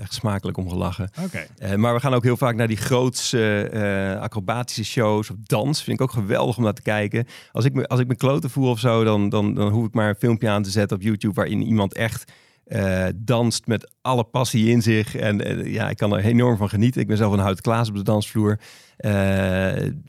[0.00, 1.10] echt smakelijk om gelachen.
[1.24, 1.76] Okay.
[1.76, 5.82] maar we gaan ook heel vaak naar die grootste uh, acrobatische shows of dans.
[5.82, 7.26] Vind ik ook geweldig om naar te kijken.
[7.52, 9.94] Als ik me, als ik me kloten voel of zo, dan, dan, dan hoef ik
[9.94, 12.32] maar een filmpje aan te zetten op YouTube waarin iemand echt
[12.66, 15.16] uh, danst met alle passie in zich.
[15.16, 17.00] En uh, ja, ik kan er enorm van genieten.
[17.00, 18.58] Ik ben zelf een hout Klaas op de dansvloer,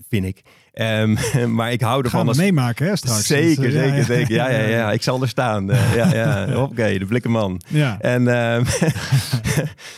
[0.10, 0.42] vind ik.
[0.82, 1.18] Um,
[1.56, 2.20] maar ik hou ervan.
[2.20, 2.38] Gaan als...
[2.38, 3.28] meemaken, hè, straks.
[3.28, 4.36] Zeker, dus, zeker, ja, zeker.
[4.36, 4.92] Ja, ja, ja.
[5.00, 5.72] Ik zal er staan.
[5.72, 6.48] Uh, ja, ja.
[6.64, 7.62] Oké, de blikke man.
[7.68, 8.00] Ja.
[8.00, 8.66] En, um,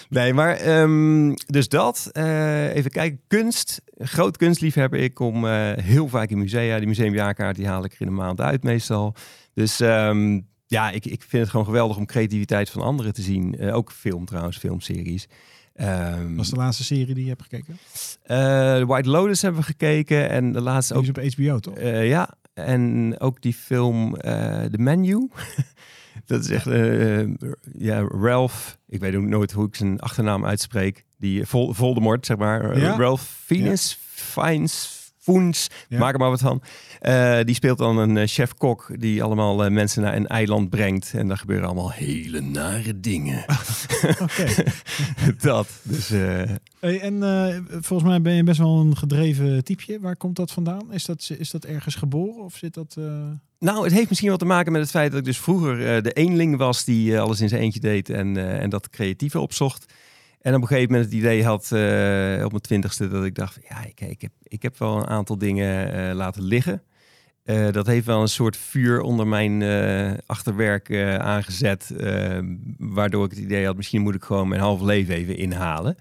[0.09, 2.09] nee, maar um, dus dat.
[2.13, 3.19] Uh, even kijken.
[3.27, 3.81] Kunst.
[3.97, 5.13] Groot kunstliefhebber ik.
[5.13, 6.77] Kom uh, heel vaak in musea.
[6.77, 9.15] Die museumjaarkaart die haal ik er in een maand uit meestal.
[9.53, 9.77] Dus
[10.69, 13.71] ja, ik, ik vind het gewoon geweldig om creativiteit van anderen te zien.
[13.71, 15.27] Ook film trouwens, filmseries.
[15.81, 17.77] Um, Was de laatste serie die je hebt gekeken?
[18.27, 20.29] Uh, White Lotus hebben we gekeken.
[20.29, 21.17] En de laatste die ook...
[21.17, 21.77] op HBO, toch?
[21.77, 25.29] Uh, ja, en ook die film The Menu.
[26.25, 27.27] Dat is echt, eh,
[27.77, 31.05] ja, Ralph, ik weet ook nooit hoe ik zijn achternaam uitspreek.
[31.17, 32.79] Die Vol Voldemort, zeg maar.
[32.79, 32.95] Ja?
[32.95, 34.96] Ralph Fiennes, Fiennes,
[35.27, 35.99] Foens, Ja.
[35.99, 36.61] maak er maar wat van.
[36.99, 41.11] Eh, die speelt dan een eh, chef-kok die allemaal eh, mensen naar een eiland brengt.
[41.13, 43.45] En daar gebeuren allemaal hele nare dingen.
[44.21, 44.53] Oké.
[45.47, 46.09] dat, dus...
[46.79, 47.19] Hey, en
[47.69, 49.99] volgens mij ben je best wel een gedreven typeje.
[49.99, 50.93] Waar komt dat vandaan?
[50.93, 52.97] Is dat, is dat ergens geboren of zit dat...
[53.59, 56.11] Nou, het heeft misschien wat te maken met het feit dat ik dus vroeger de
[56.11, 59.93] eenling was die alles in zijn eentje deed en, en dat creatieve opzocht.
[60.47, 63.59] En op een gegeven moment het idee had eh, op mijn twintigste dat ik dacht,
[63.69, 66.81] ja, ik, ik, heb, ik heb wel een aantal dingen eh, laten liggen.
[67.43, 69.63] Eh, dat heeft wel een soort vuur onder mijn
[70.25, 71.93] achterwerk aangezet,
[72.77, 75.97] waardoor ik het idee had, misschien moet ik gewoon mijn halve leven even inhalen.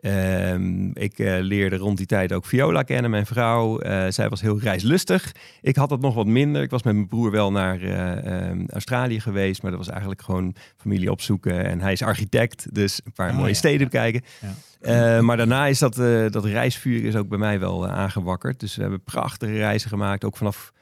[0.00, 3.78] Ehm, ik eh, leerde rond die tijd ook Viola kennen, mijn vrouw.
[3.78, 5.32] Eh, zij was heel reislustig.
[5.60, 6.62] Ik had dat nog wat minder.
[6.62, 10.22] Ik was met mijn broer wel naar eh, ehm, Australië geweest, maar dat was eigenlijk
[10.22, 11.64] gewoon familie opzoeken.
[11.64, 13.84] En hij is architect, dus een paar Ah, mooie ja, steden ja.
[13.84, 14.22] bekijken.
[14.40, 15.22] Ja.
[15.22, 15.94] Maar daarna is dat,
[16.32, 18.60] dat reisvuur is ook bij mij wel aangewakkerd.
[18.60, 20.72] Dus we hebben prachtige reizen gemaakt, ook vanaf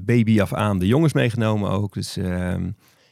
[0.00, 0.78] baby af aan.
[0.78, 1.94] De jongens meegenomen ook.
[1.94, 2.70] Dus ehm,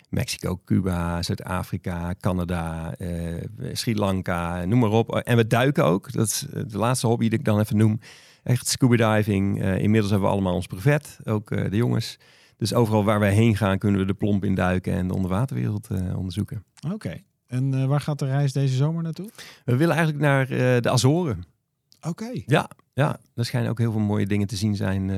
[0.09, 5.17] Mexico, Cuba, Zuid-Afrika, Canada, eh, Sri Lanka, noem maar op.
[5.17, 6.13] En we duiken ook.
[6.13, 8.01] Dat is eh, de laatste hobby die ik dan even noem.
[8.43, 9.63] Echt scuba diving.
[9.63, 12.19] Eh, inmiddels hebben we allemaal ons brevet, ook de jongens.
[12.57, 15.89] Dus overal waar wij heen gaan kunnen we de plomp in duiken en de onderwaterwereld
[16.17, 16.65] onderzoeken.
[16.93, 17.21] Oké.
[17.47, 19.31] En waar gaat de reis deze zomer naartoe?
[19.65, 20.47] We willen eigenlijk naar
[20.81, 21.45] de Azoren.
[22.01, 22.31] Oké.
[22.47, 25.11] Ja, ja, er schijnen ook heel veel mooie dingen te zien zijn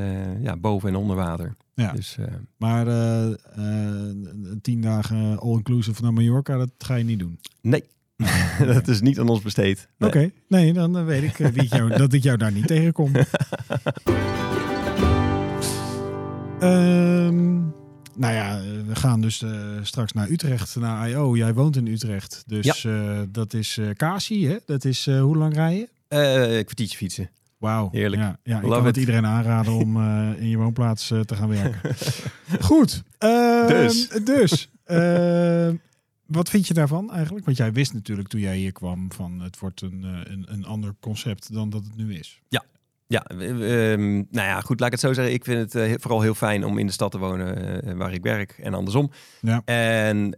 [0.42, 1.56] ja, boven en onder water.
[1.78, 1.92] Ja.
[1.92, 4.16] Dus eh, Maar eh, eh,
[4.62, 7.38] tien dagen all-inclusive naar Mallorca, dat ga je niet doen.
[7.60, 7.84] nee,
[8.74, 9.88] dat is niet aan ons besteed.
[9.98, 10.08] Nee.
[10.08, 13.12] Oké, nee, dan weet ik dat, ik jou, dat ik jou daar niet tegenkom.
[16.58, 17.56] Ehm,
[18.14, 19.44] nou ja, we gaan dus
[19.82, 21.36] straks naar Utrecht, naar I.O.
[21.36, 22.86] Jij woont in Utrecht, dus
[23.28, 24.56] dat is Kasi, hè?
[24.66, 25.88] Dat is, hoe lang rijden?
[26.08, 27.30] Een kwartiertje fietsen.
[27.58, 27.88] Wauw.
[27.92, 28.22] Heerlijk.
[28.22, 31.34] Ja, ja ik Love kan het iedereen aanraden om eh, in je woonplaats eh, te
[31.36, 31.94] gaan werken.
[32.60, 33.02] Goed.
[33.18, 34.08] ehm, Dus.
[34.08, 35.76] dus ehm,
[36.26, 37.44] wat vind je daarvan eigenlijk?
[37.44, 40.64] Want jij wist natuurlijk toen jij hier kwam van het wordt een, eh, een, een
[40.66, 42.40] ander concept dan dat het nu is.
[43.10, 45.34] Ja, w- ehm, nou ja, goed, laat ik het zo zeggen.
[45.34, 48.22] Ik vind het he- vooral heel fijn om in de stad te wonen waar ik
[48.22, 49.10] werk en andersom.
[49.40, 49.62] Ja.
[49.64, 50.36] En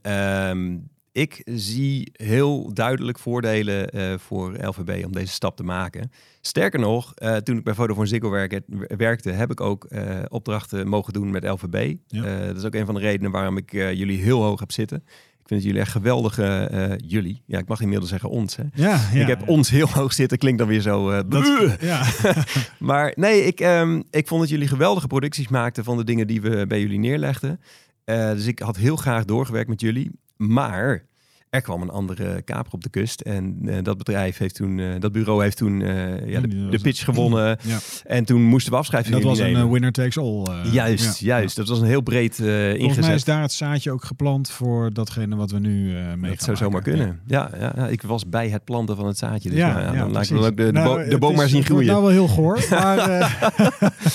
[1.12, 6.10] ik zie heel duidelijk voordelen eh, voor LVB om deze stap te maken.
[6.40, 8.60] Sterker nog, eh, toen ik bij Vodafone Ziggo werk-
[8.96, 11.94] werkte, heb ik ook eh, opdrachten mogen doen met LVB.
[12.06, 12.46] Ja.
[12.46, 15.02] Dat is ook een van de redenen waarom ik jullie heel hoog heb zitten.
[15.40, 17.42] Ik vind jullie echt geweldige, jullie.
[17.46, 18.56] Ja, ik mag inmiddels zeggen ons.
[18.56, 18.62] Hè.
[18.74, 19.20] Ja, ja.
[19.20, 21.24] Ik heb ons heel hoog zitten, klinkt dan weer zo.
[21.28, 21.46] Dat,
[21.80, 22.06] ja.
[22.78, 26.40] maar nee, ik, ehm, ik vond dat jullie geweldige producties maakten van de dingen die
[26.40, 27.60] we bij jullie neerlegden.
[28.04, 30.10] Dus ik had heel graag doorgewerkt met jullie.
[30.40, 31.04] Maar
[31.50, 33.20] er kwam een andere kaper op de kust.
[33.20, 37.04] En eh, dat bedrijf heeft toen, eh, dat bureau heeft toen eh, ja, de, pitch
[37.04, 37.38] gewonnen.
[37.62, 37.78] Ja.
[38.04, 40.44] En toen moesten we afscheid van dat was een winner takes all.
[40.72, 41.26] juist, ja.
[41.36, 41.56] juist.
[41.56, 43.14] Dat was een heel breed eh Volgens mij ingezet.
[43.14, 46.82] is daar het zaadje ook geplant voor datgene wat we nu mee Dat zou zomaar
[46.82, 47.20] kunnen.
[47.26, 47.50] Ja.
[47.58, 49.48] Ja, ja, ik was bij het planten van het zaadje.
[49.48, 51.48] Dus Ja, nou dan laat ik ook de, de, Nou, bo- de boom is- maar
[51.48, 51.86] zien groeien.
[51.86, 53.38] Nou wel heel goor, maar...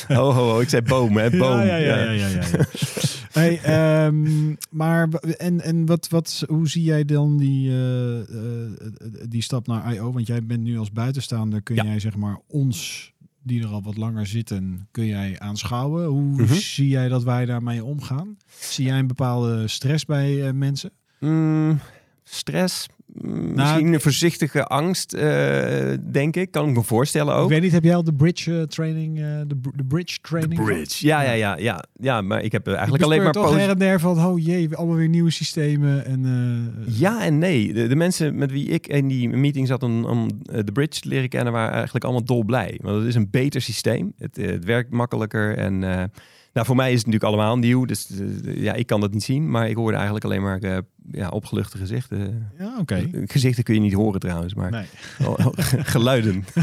[0.17, 1.29] Ho, ho, ho, ik zei boom, hè?
[1.37, 1.65] Boom.
[1.65, 2.11] Ja, ja, ja.
[2.11, 2.41] ja,
[3.31, 8.71] hey, ehm, maar en, en wat, wat, hoe zie jij dan die, eh, eh,
[9.29, 10.11] die stap naar I.O.?
[10.11, 11.83] Want jij bent nu als buitenstaander, kun Ja.
[11.83, 13.11] jij zeg maar ons,
[13.43, 16.05] die er al wat langer zitten, kun jij aanschouwen?
[16.05, 16.53] Hoe Mhm.
[16.53, 18.37] zie jij dat wij daarmee omgaan?
[18.59, 20.91] Zie jij een bepaalde stress bij eh, mensen?
[21.19, 21.79] Mm,
[22.23, 22.87] stress.
[23.21, 26.51] Nou, misschien een voorzichtige angst, eh, denk ik.
[26.51, 27.43] Kan ik me voorstellen ook.
[27.43, 30.17] Ik weet niet, heb jij al de bridge eh, training, eh, de, br- de bridge
[30.21, 30.87] training?
[30.87, 32.21] Ja, ja, ja, ja, ja.
[32.21, 34.95] Maar ik heb eigenlijk Ik alleen maar toch her en der van, oh jee, allemaal
[34.95, 36.05] weer nieuwe systemen.
[36.05, 36.25] En,
[36.85, 37.73] eh, Ja en nee.
[37.73, 41.07] De, de mensen met wie ik in die meeting zat om, om de bridge te
[41.07, 42.79] leren kennen, waren eigenlijk allemaal dolblij.
[42.83, 44.13] Want het is een beter systeem.
[44.17, 45.57] Het, het werkt makkelijker.
[45.57, 46.03] En eh,
[46.55, 47.85] nou, voor mij is het natuurlijk allemaal nieuw.
[47.85, 49.49] Dus eh, ja, ik kan dat niet zien.
[49.49, 50.77] Maar ik hoorde eigenlijk alleen maar eh,
[51.11, 52.51] ja, opgeluchte gezichten.
[52.59, 53.09] Ja, oké.
[53.25, 54.85] Gezichten kun je niet horen trouwens, maar Nee.
[55.27, 55.47] oh,
[55.95, 56.43] geluiden.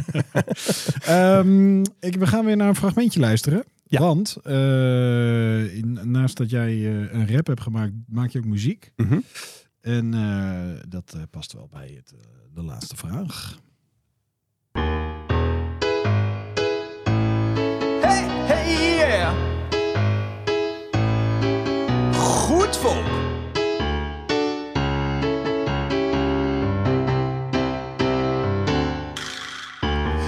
[1.04, 3.64] Ehm, ik, we gaan weer naar een fragmentje luisteren.
[3.86, 4.00] Ja.
[4.00, 8.92] Want eh, in- naast dat jij eh, een rap hebt gemaakt, maak je ook muziek.
[8.96, 9.18] Mhm.
[9.80, 12.18] En eh, dat eh, past wel bij het, eh,
[12.54, 13.58] de laatste vraag.
[22.76, 23.32] Volk.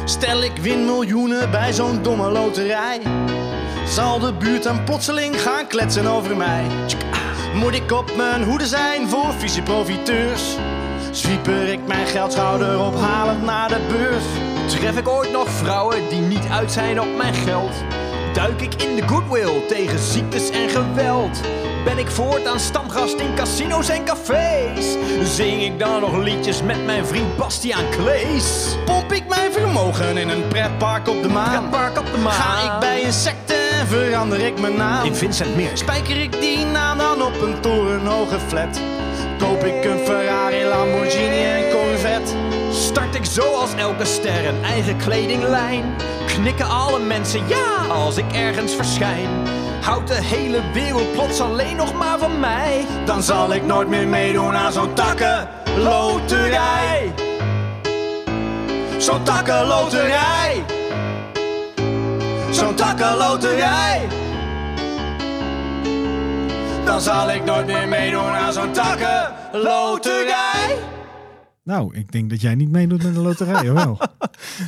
[0.04, 3.00] Stel ik win miljoenen bij zo'n domme loterij.
[3.86, 6.66] Zal de buurt dan plotseling gaan kletsen over mij?
[7.12, 7.54] Ah.
[7.54, 10.56] Moet ik op mijn hoede zijn voor vieze profiteurs?
[11.10, 14.24] Zwieper ik mijn geldschouder ophalend naar de beurs?
[14.74, 17.72] Tref ik ooit nog vrouwen die niet uit zijn op mijn geld?
[18.32, 21.40] Duik ik in de goodwill tegen ziektes en geweld?
[21.84, 24.96] Ben ik voortaan stamgast in casino's en cafés?
[25.22, 28.76] Zing ik dan nog liedjes met mijn vriend Bastiaan Klees?
[28.84, 31.68] Pomp ik mijn vermogen in een pretpark op de maan?
[31.68, 32.32] Pretpark op de maan.
[32.32, 35.06] Ga ik bij een secte en verander ik mijn naam?
[35.06, 35.70] In Vincent Meer.
[35.74, 38.80] Spijker ik die naam dan op een torenhoge flat?
[39.38, 42.32] Koop ik een Ferrari, Lamborghini en Corvette?
[42.70, 45.84] Start ik zoals elke ster een eigen kledinglijn?
[46.26, 49.28] Knikken alle mensen ja als ik ergens verschijn?
[49.84, 52.84] Houdt de hele wereld plots alleen nog maar van mij?
[53.04, 57.12] Dan zal ik nooit meer meedoen aan zo'n takkenloterij.
[58.98, 60.64] Zo'n takkenloterij.
[62.50, 64.08] Zo'n takkenloterij.
[66.84, 70.76] Dan zal ik nooit meer meedoen aan zo'n takkenloterij.
[71.62, 73.98] Nou, ik denk dat jij niet meedoet met de loterij, of wel?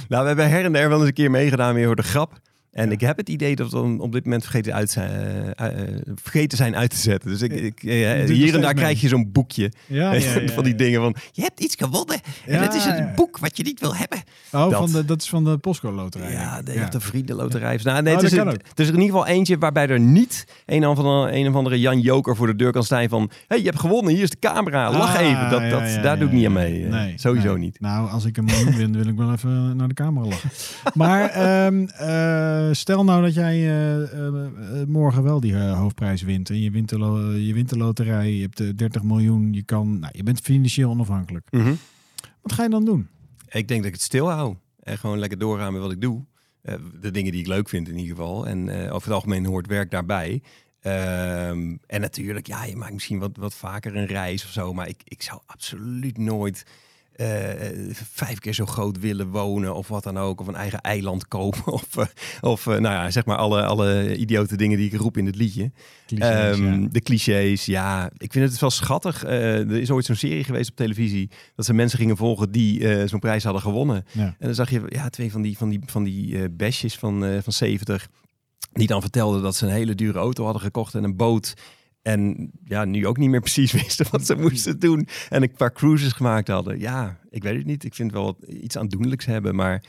[0.08, 2.32] Nou, we hebben her en der wel eens een keer meegedaan weer voor de grap.
[2.76, 5.10] En ik heb het idee dat we op dit moment vergeten, uit zijn,
[5.56, 7.30] eh, eh, vergeten zijn uit te zetten.
[7.30, 8.84] Dus ik, ik, eh, hier en daar mee.
[8.84, 9.72] krijg je zo'n boekje.
[9.86, 10.78] Ja, ja, ja, van die ja.
[10.78, 12.20] dingen van, je hebt iets gewonnen.
[12.46, 13.12] En Ja, het is een ja.
[13.14, 14.18] boek wat je niet wil hebben.
[14.52, 14.72] Oh, Dat.
[14.72, 16.32] Van de, dat is van de Postco Loterij.
[16.32, 17.80] Ja, de, of de vriendenloterij.
[17.82, 20.86] Nou, nee, Oh, het, is, het is in ieder geval eentje waarbij er niet een
[20.86, 23.30] of andere, een of andere Jan Joker voor de deur kan staan van...
[23.48, 25.50] hey, je hebt gewonnen, hier is de camera, lach Ah, even.
[25.50, 26.46] Dat, ja, dat, ja, daar ja, doe ik niet ja.
[26.46, 26.84] aan mee.
[26.84, 27.58] Nee, Sowieso nee.
[27.58, 27.80] niet.
[27.80, 30.50] Nou, als ik een miljoen win, wil ik wel even naar de camera lachen.
[30.94, 36.22] Maar ehm, eh, stel nou dat jij eh, eh, eh, morgen wel die eh, hoofdprijs
[36.22, 36.50] wint.
[36.50, 36.98] En je wint, de
[37.46, 39.52] je wint de loterij, je hebt eh, 30 miljoen.
[39.52, 41.46] Je, kan, nou, je bent financieel onafhankelijk.
[41.50, 41.74] Mhm.
[42.42, 43.08] Wat ga je dan doen?
[43.48, 44.56] Ik denk dat ik het stil hou.
[44.82, 46.24] En gewoon lekker doorgaan met wat ik doe.
[46.62, 48.46] Eh, de dingen die ik leuk vind in ieder geval.
[48.46, 50.42] En eh, over het algemeen hoort werk daarbij.
[50.80, 54.72] Ehm, en natuurlijk, ja, je maakt misschien wat, wat vaker een reis of zo.
[54.72, 56.64] Maar ik, ik zou absoluut nooit
[57.16, 60.40] eh, vijf keer zo groot willen wonen of wat dan ook.
[60.40, 61.72] Of een eigen eiland kopen.
[61.72, 62.06] Of, eh,
[62.40, 65.36] of eh, nou ja, zeg maar alle, alle idiote dingen die ik roep in het
[65.36, 65.70] liedje.
[66.06, 66.88] Clichés, Ehm, ja.
[66.90, 68.10] De clichés, ja.
[68.16, 69.24] Ik vind het wel schattig.
[69.24, 71.30] Er is ooit zo'n serie geweest op televisie...
[71.54, 74.04] dat ze mensen gingen volgen die zo'n prijs hadden gewonnen.
[74.12, 74.24] Ja.
[74.24, 77.52] En dan zag je ja, twee van die, van die, van die besjes van, van
[77.52, 78.08] 70...
[78.72, 81.54] die dan vertelden dat ze een hele dure auto hadden gekocht en een boot...
[82.06, 85.08] En ja, nu ook niet meer precies wisten wat ze moesten doen.
[85.28, 86.78] En een paar cruises gemaakt hadden.
[86.78, 87.84] Ja, ik weet het niet.
[87.84, 89.54] Ik vind het wel wat, iets aandoenlijks hebben.
[89.54, 89.82] Maar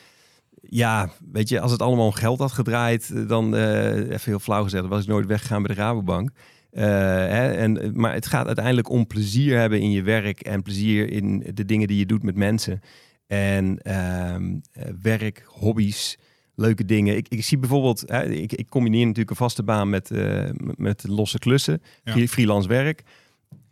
[0.61, 4.63] ja, weet je, als het allemaal om geld had gedraaid, dan, eh, even heel flauw
[4.63, 6.29] gezegd, dan was ik nooit weggegaan bij de Rabobank.
[6.71, 11.11] Eh, hè, en, maar het gaat uiteindelijk om plezier hebben in je werk en plezier
[11.11, 12.81] in de dingen die je doet met mensen.
[13.27, 16.17] En ehm, eh, werk, hobby's,
[16.57, 17.17] leuke dingen.
[17.17, 21.07] Ik, ik zie bijvoorbeeld, hè, ik, ik combineer natuurlijk een vaste baan met, eh, met
[21.07, 22.27] losse klussen, Ja.
[22.27, 23.03] Freelance werk.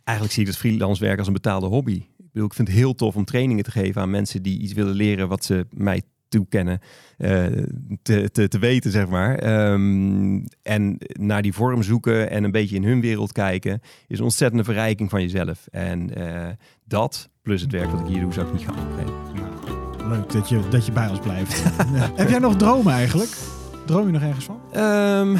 [0.04, 2.02] Eigenlijk zie ik het freelance werk als een betaalde hobby.
[2.18, 4.72] Ik bedoel, ik vind het heel tof om trainingen te geven aan mensen die iets
[4.72, 6.80] willen leren wat ze mij toekennen
[7.16, 7.46] eh,
[8.02, 9.38] te, te, te weten, zeg maar.
[9.38, 14.24] Ehm, en naar die vorm zoeken en een beetje in hun wereld kijken, is een
[14.24, 15.66] ontzettende verrijking van jezelf.
[15.70, 16.48] En eh,
[16.84, 19.55] dat, plus het werk wat ik hier doe, zou ik niet gaan opgeven.
[20.08, 21.62] Leuk dat je, dat je bij ons blijft.
[22.14, 23.30] Heb jij nog dromen eigenlijk?
[23.86, 24.58] Droom je nog ergens van?
[24.72, 25.36] Ehm,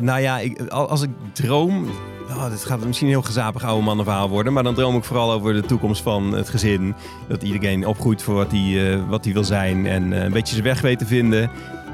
[0.00, 1.86] nou ja, ik, al- als ik droom.
[2.28, 4.52] Oh, dit gaat misschien een heel gezapig oude mannenverhaal worden.
[4.52, 6.94] Maar dan droom ik vooral over de toekomst van het gezin.
[7.28, 9.86] Dat iedereen opgroeit voor wat hij, eh, wat wil zijn.
[9.86, 11.50] En eh, een beetje zijn weg weet te vinden.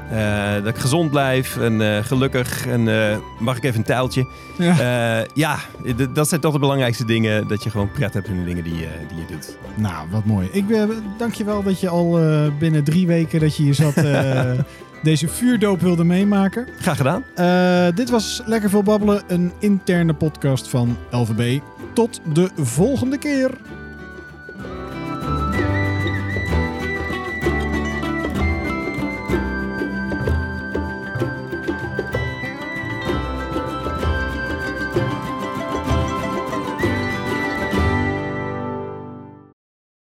[0.09, 2.67] Eh, dat ik gezond blijf en eh, gelukkig.
[2.67, 4.27] En eh, mag ik even een tijltje?
[4.57, 5.25] Ja.
[5.33, 5.57] Ja,
[6.13, 7.47] dat zijn toch de belangrijkste dingen.
[7.47, 9.57] Dat je gewoon pret hebt in de dingen die, je die je doet.
[9.75, 10.49] Nou, wat mooi.
[10.51, 10.65] Ik
[11.17, 12.19] dank je wel dat je al
[12.59, 13.93] binnen drie weken dat je hier zat
[15.03, 16.67] deze vuurdoop wilde meemaken.
[16.79, 17.23] Graag gedaan.
[17.95, 21.59] Dit was Lekker Veel Babbelen, een interne podcast van LVB.
[21.93, 23.51] Tot de volgende keer.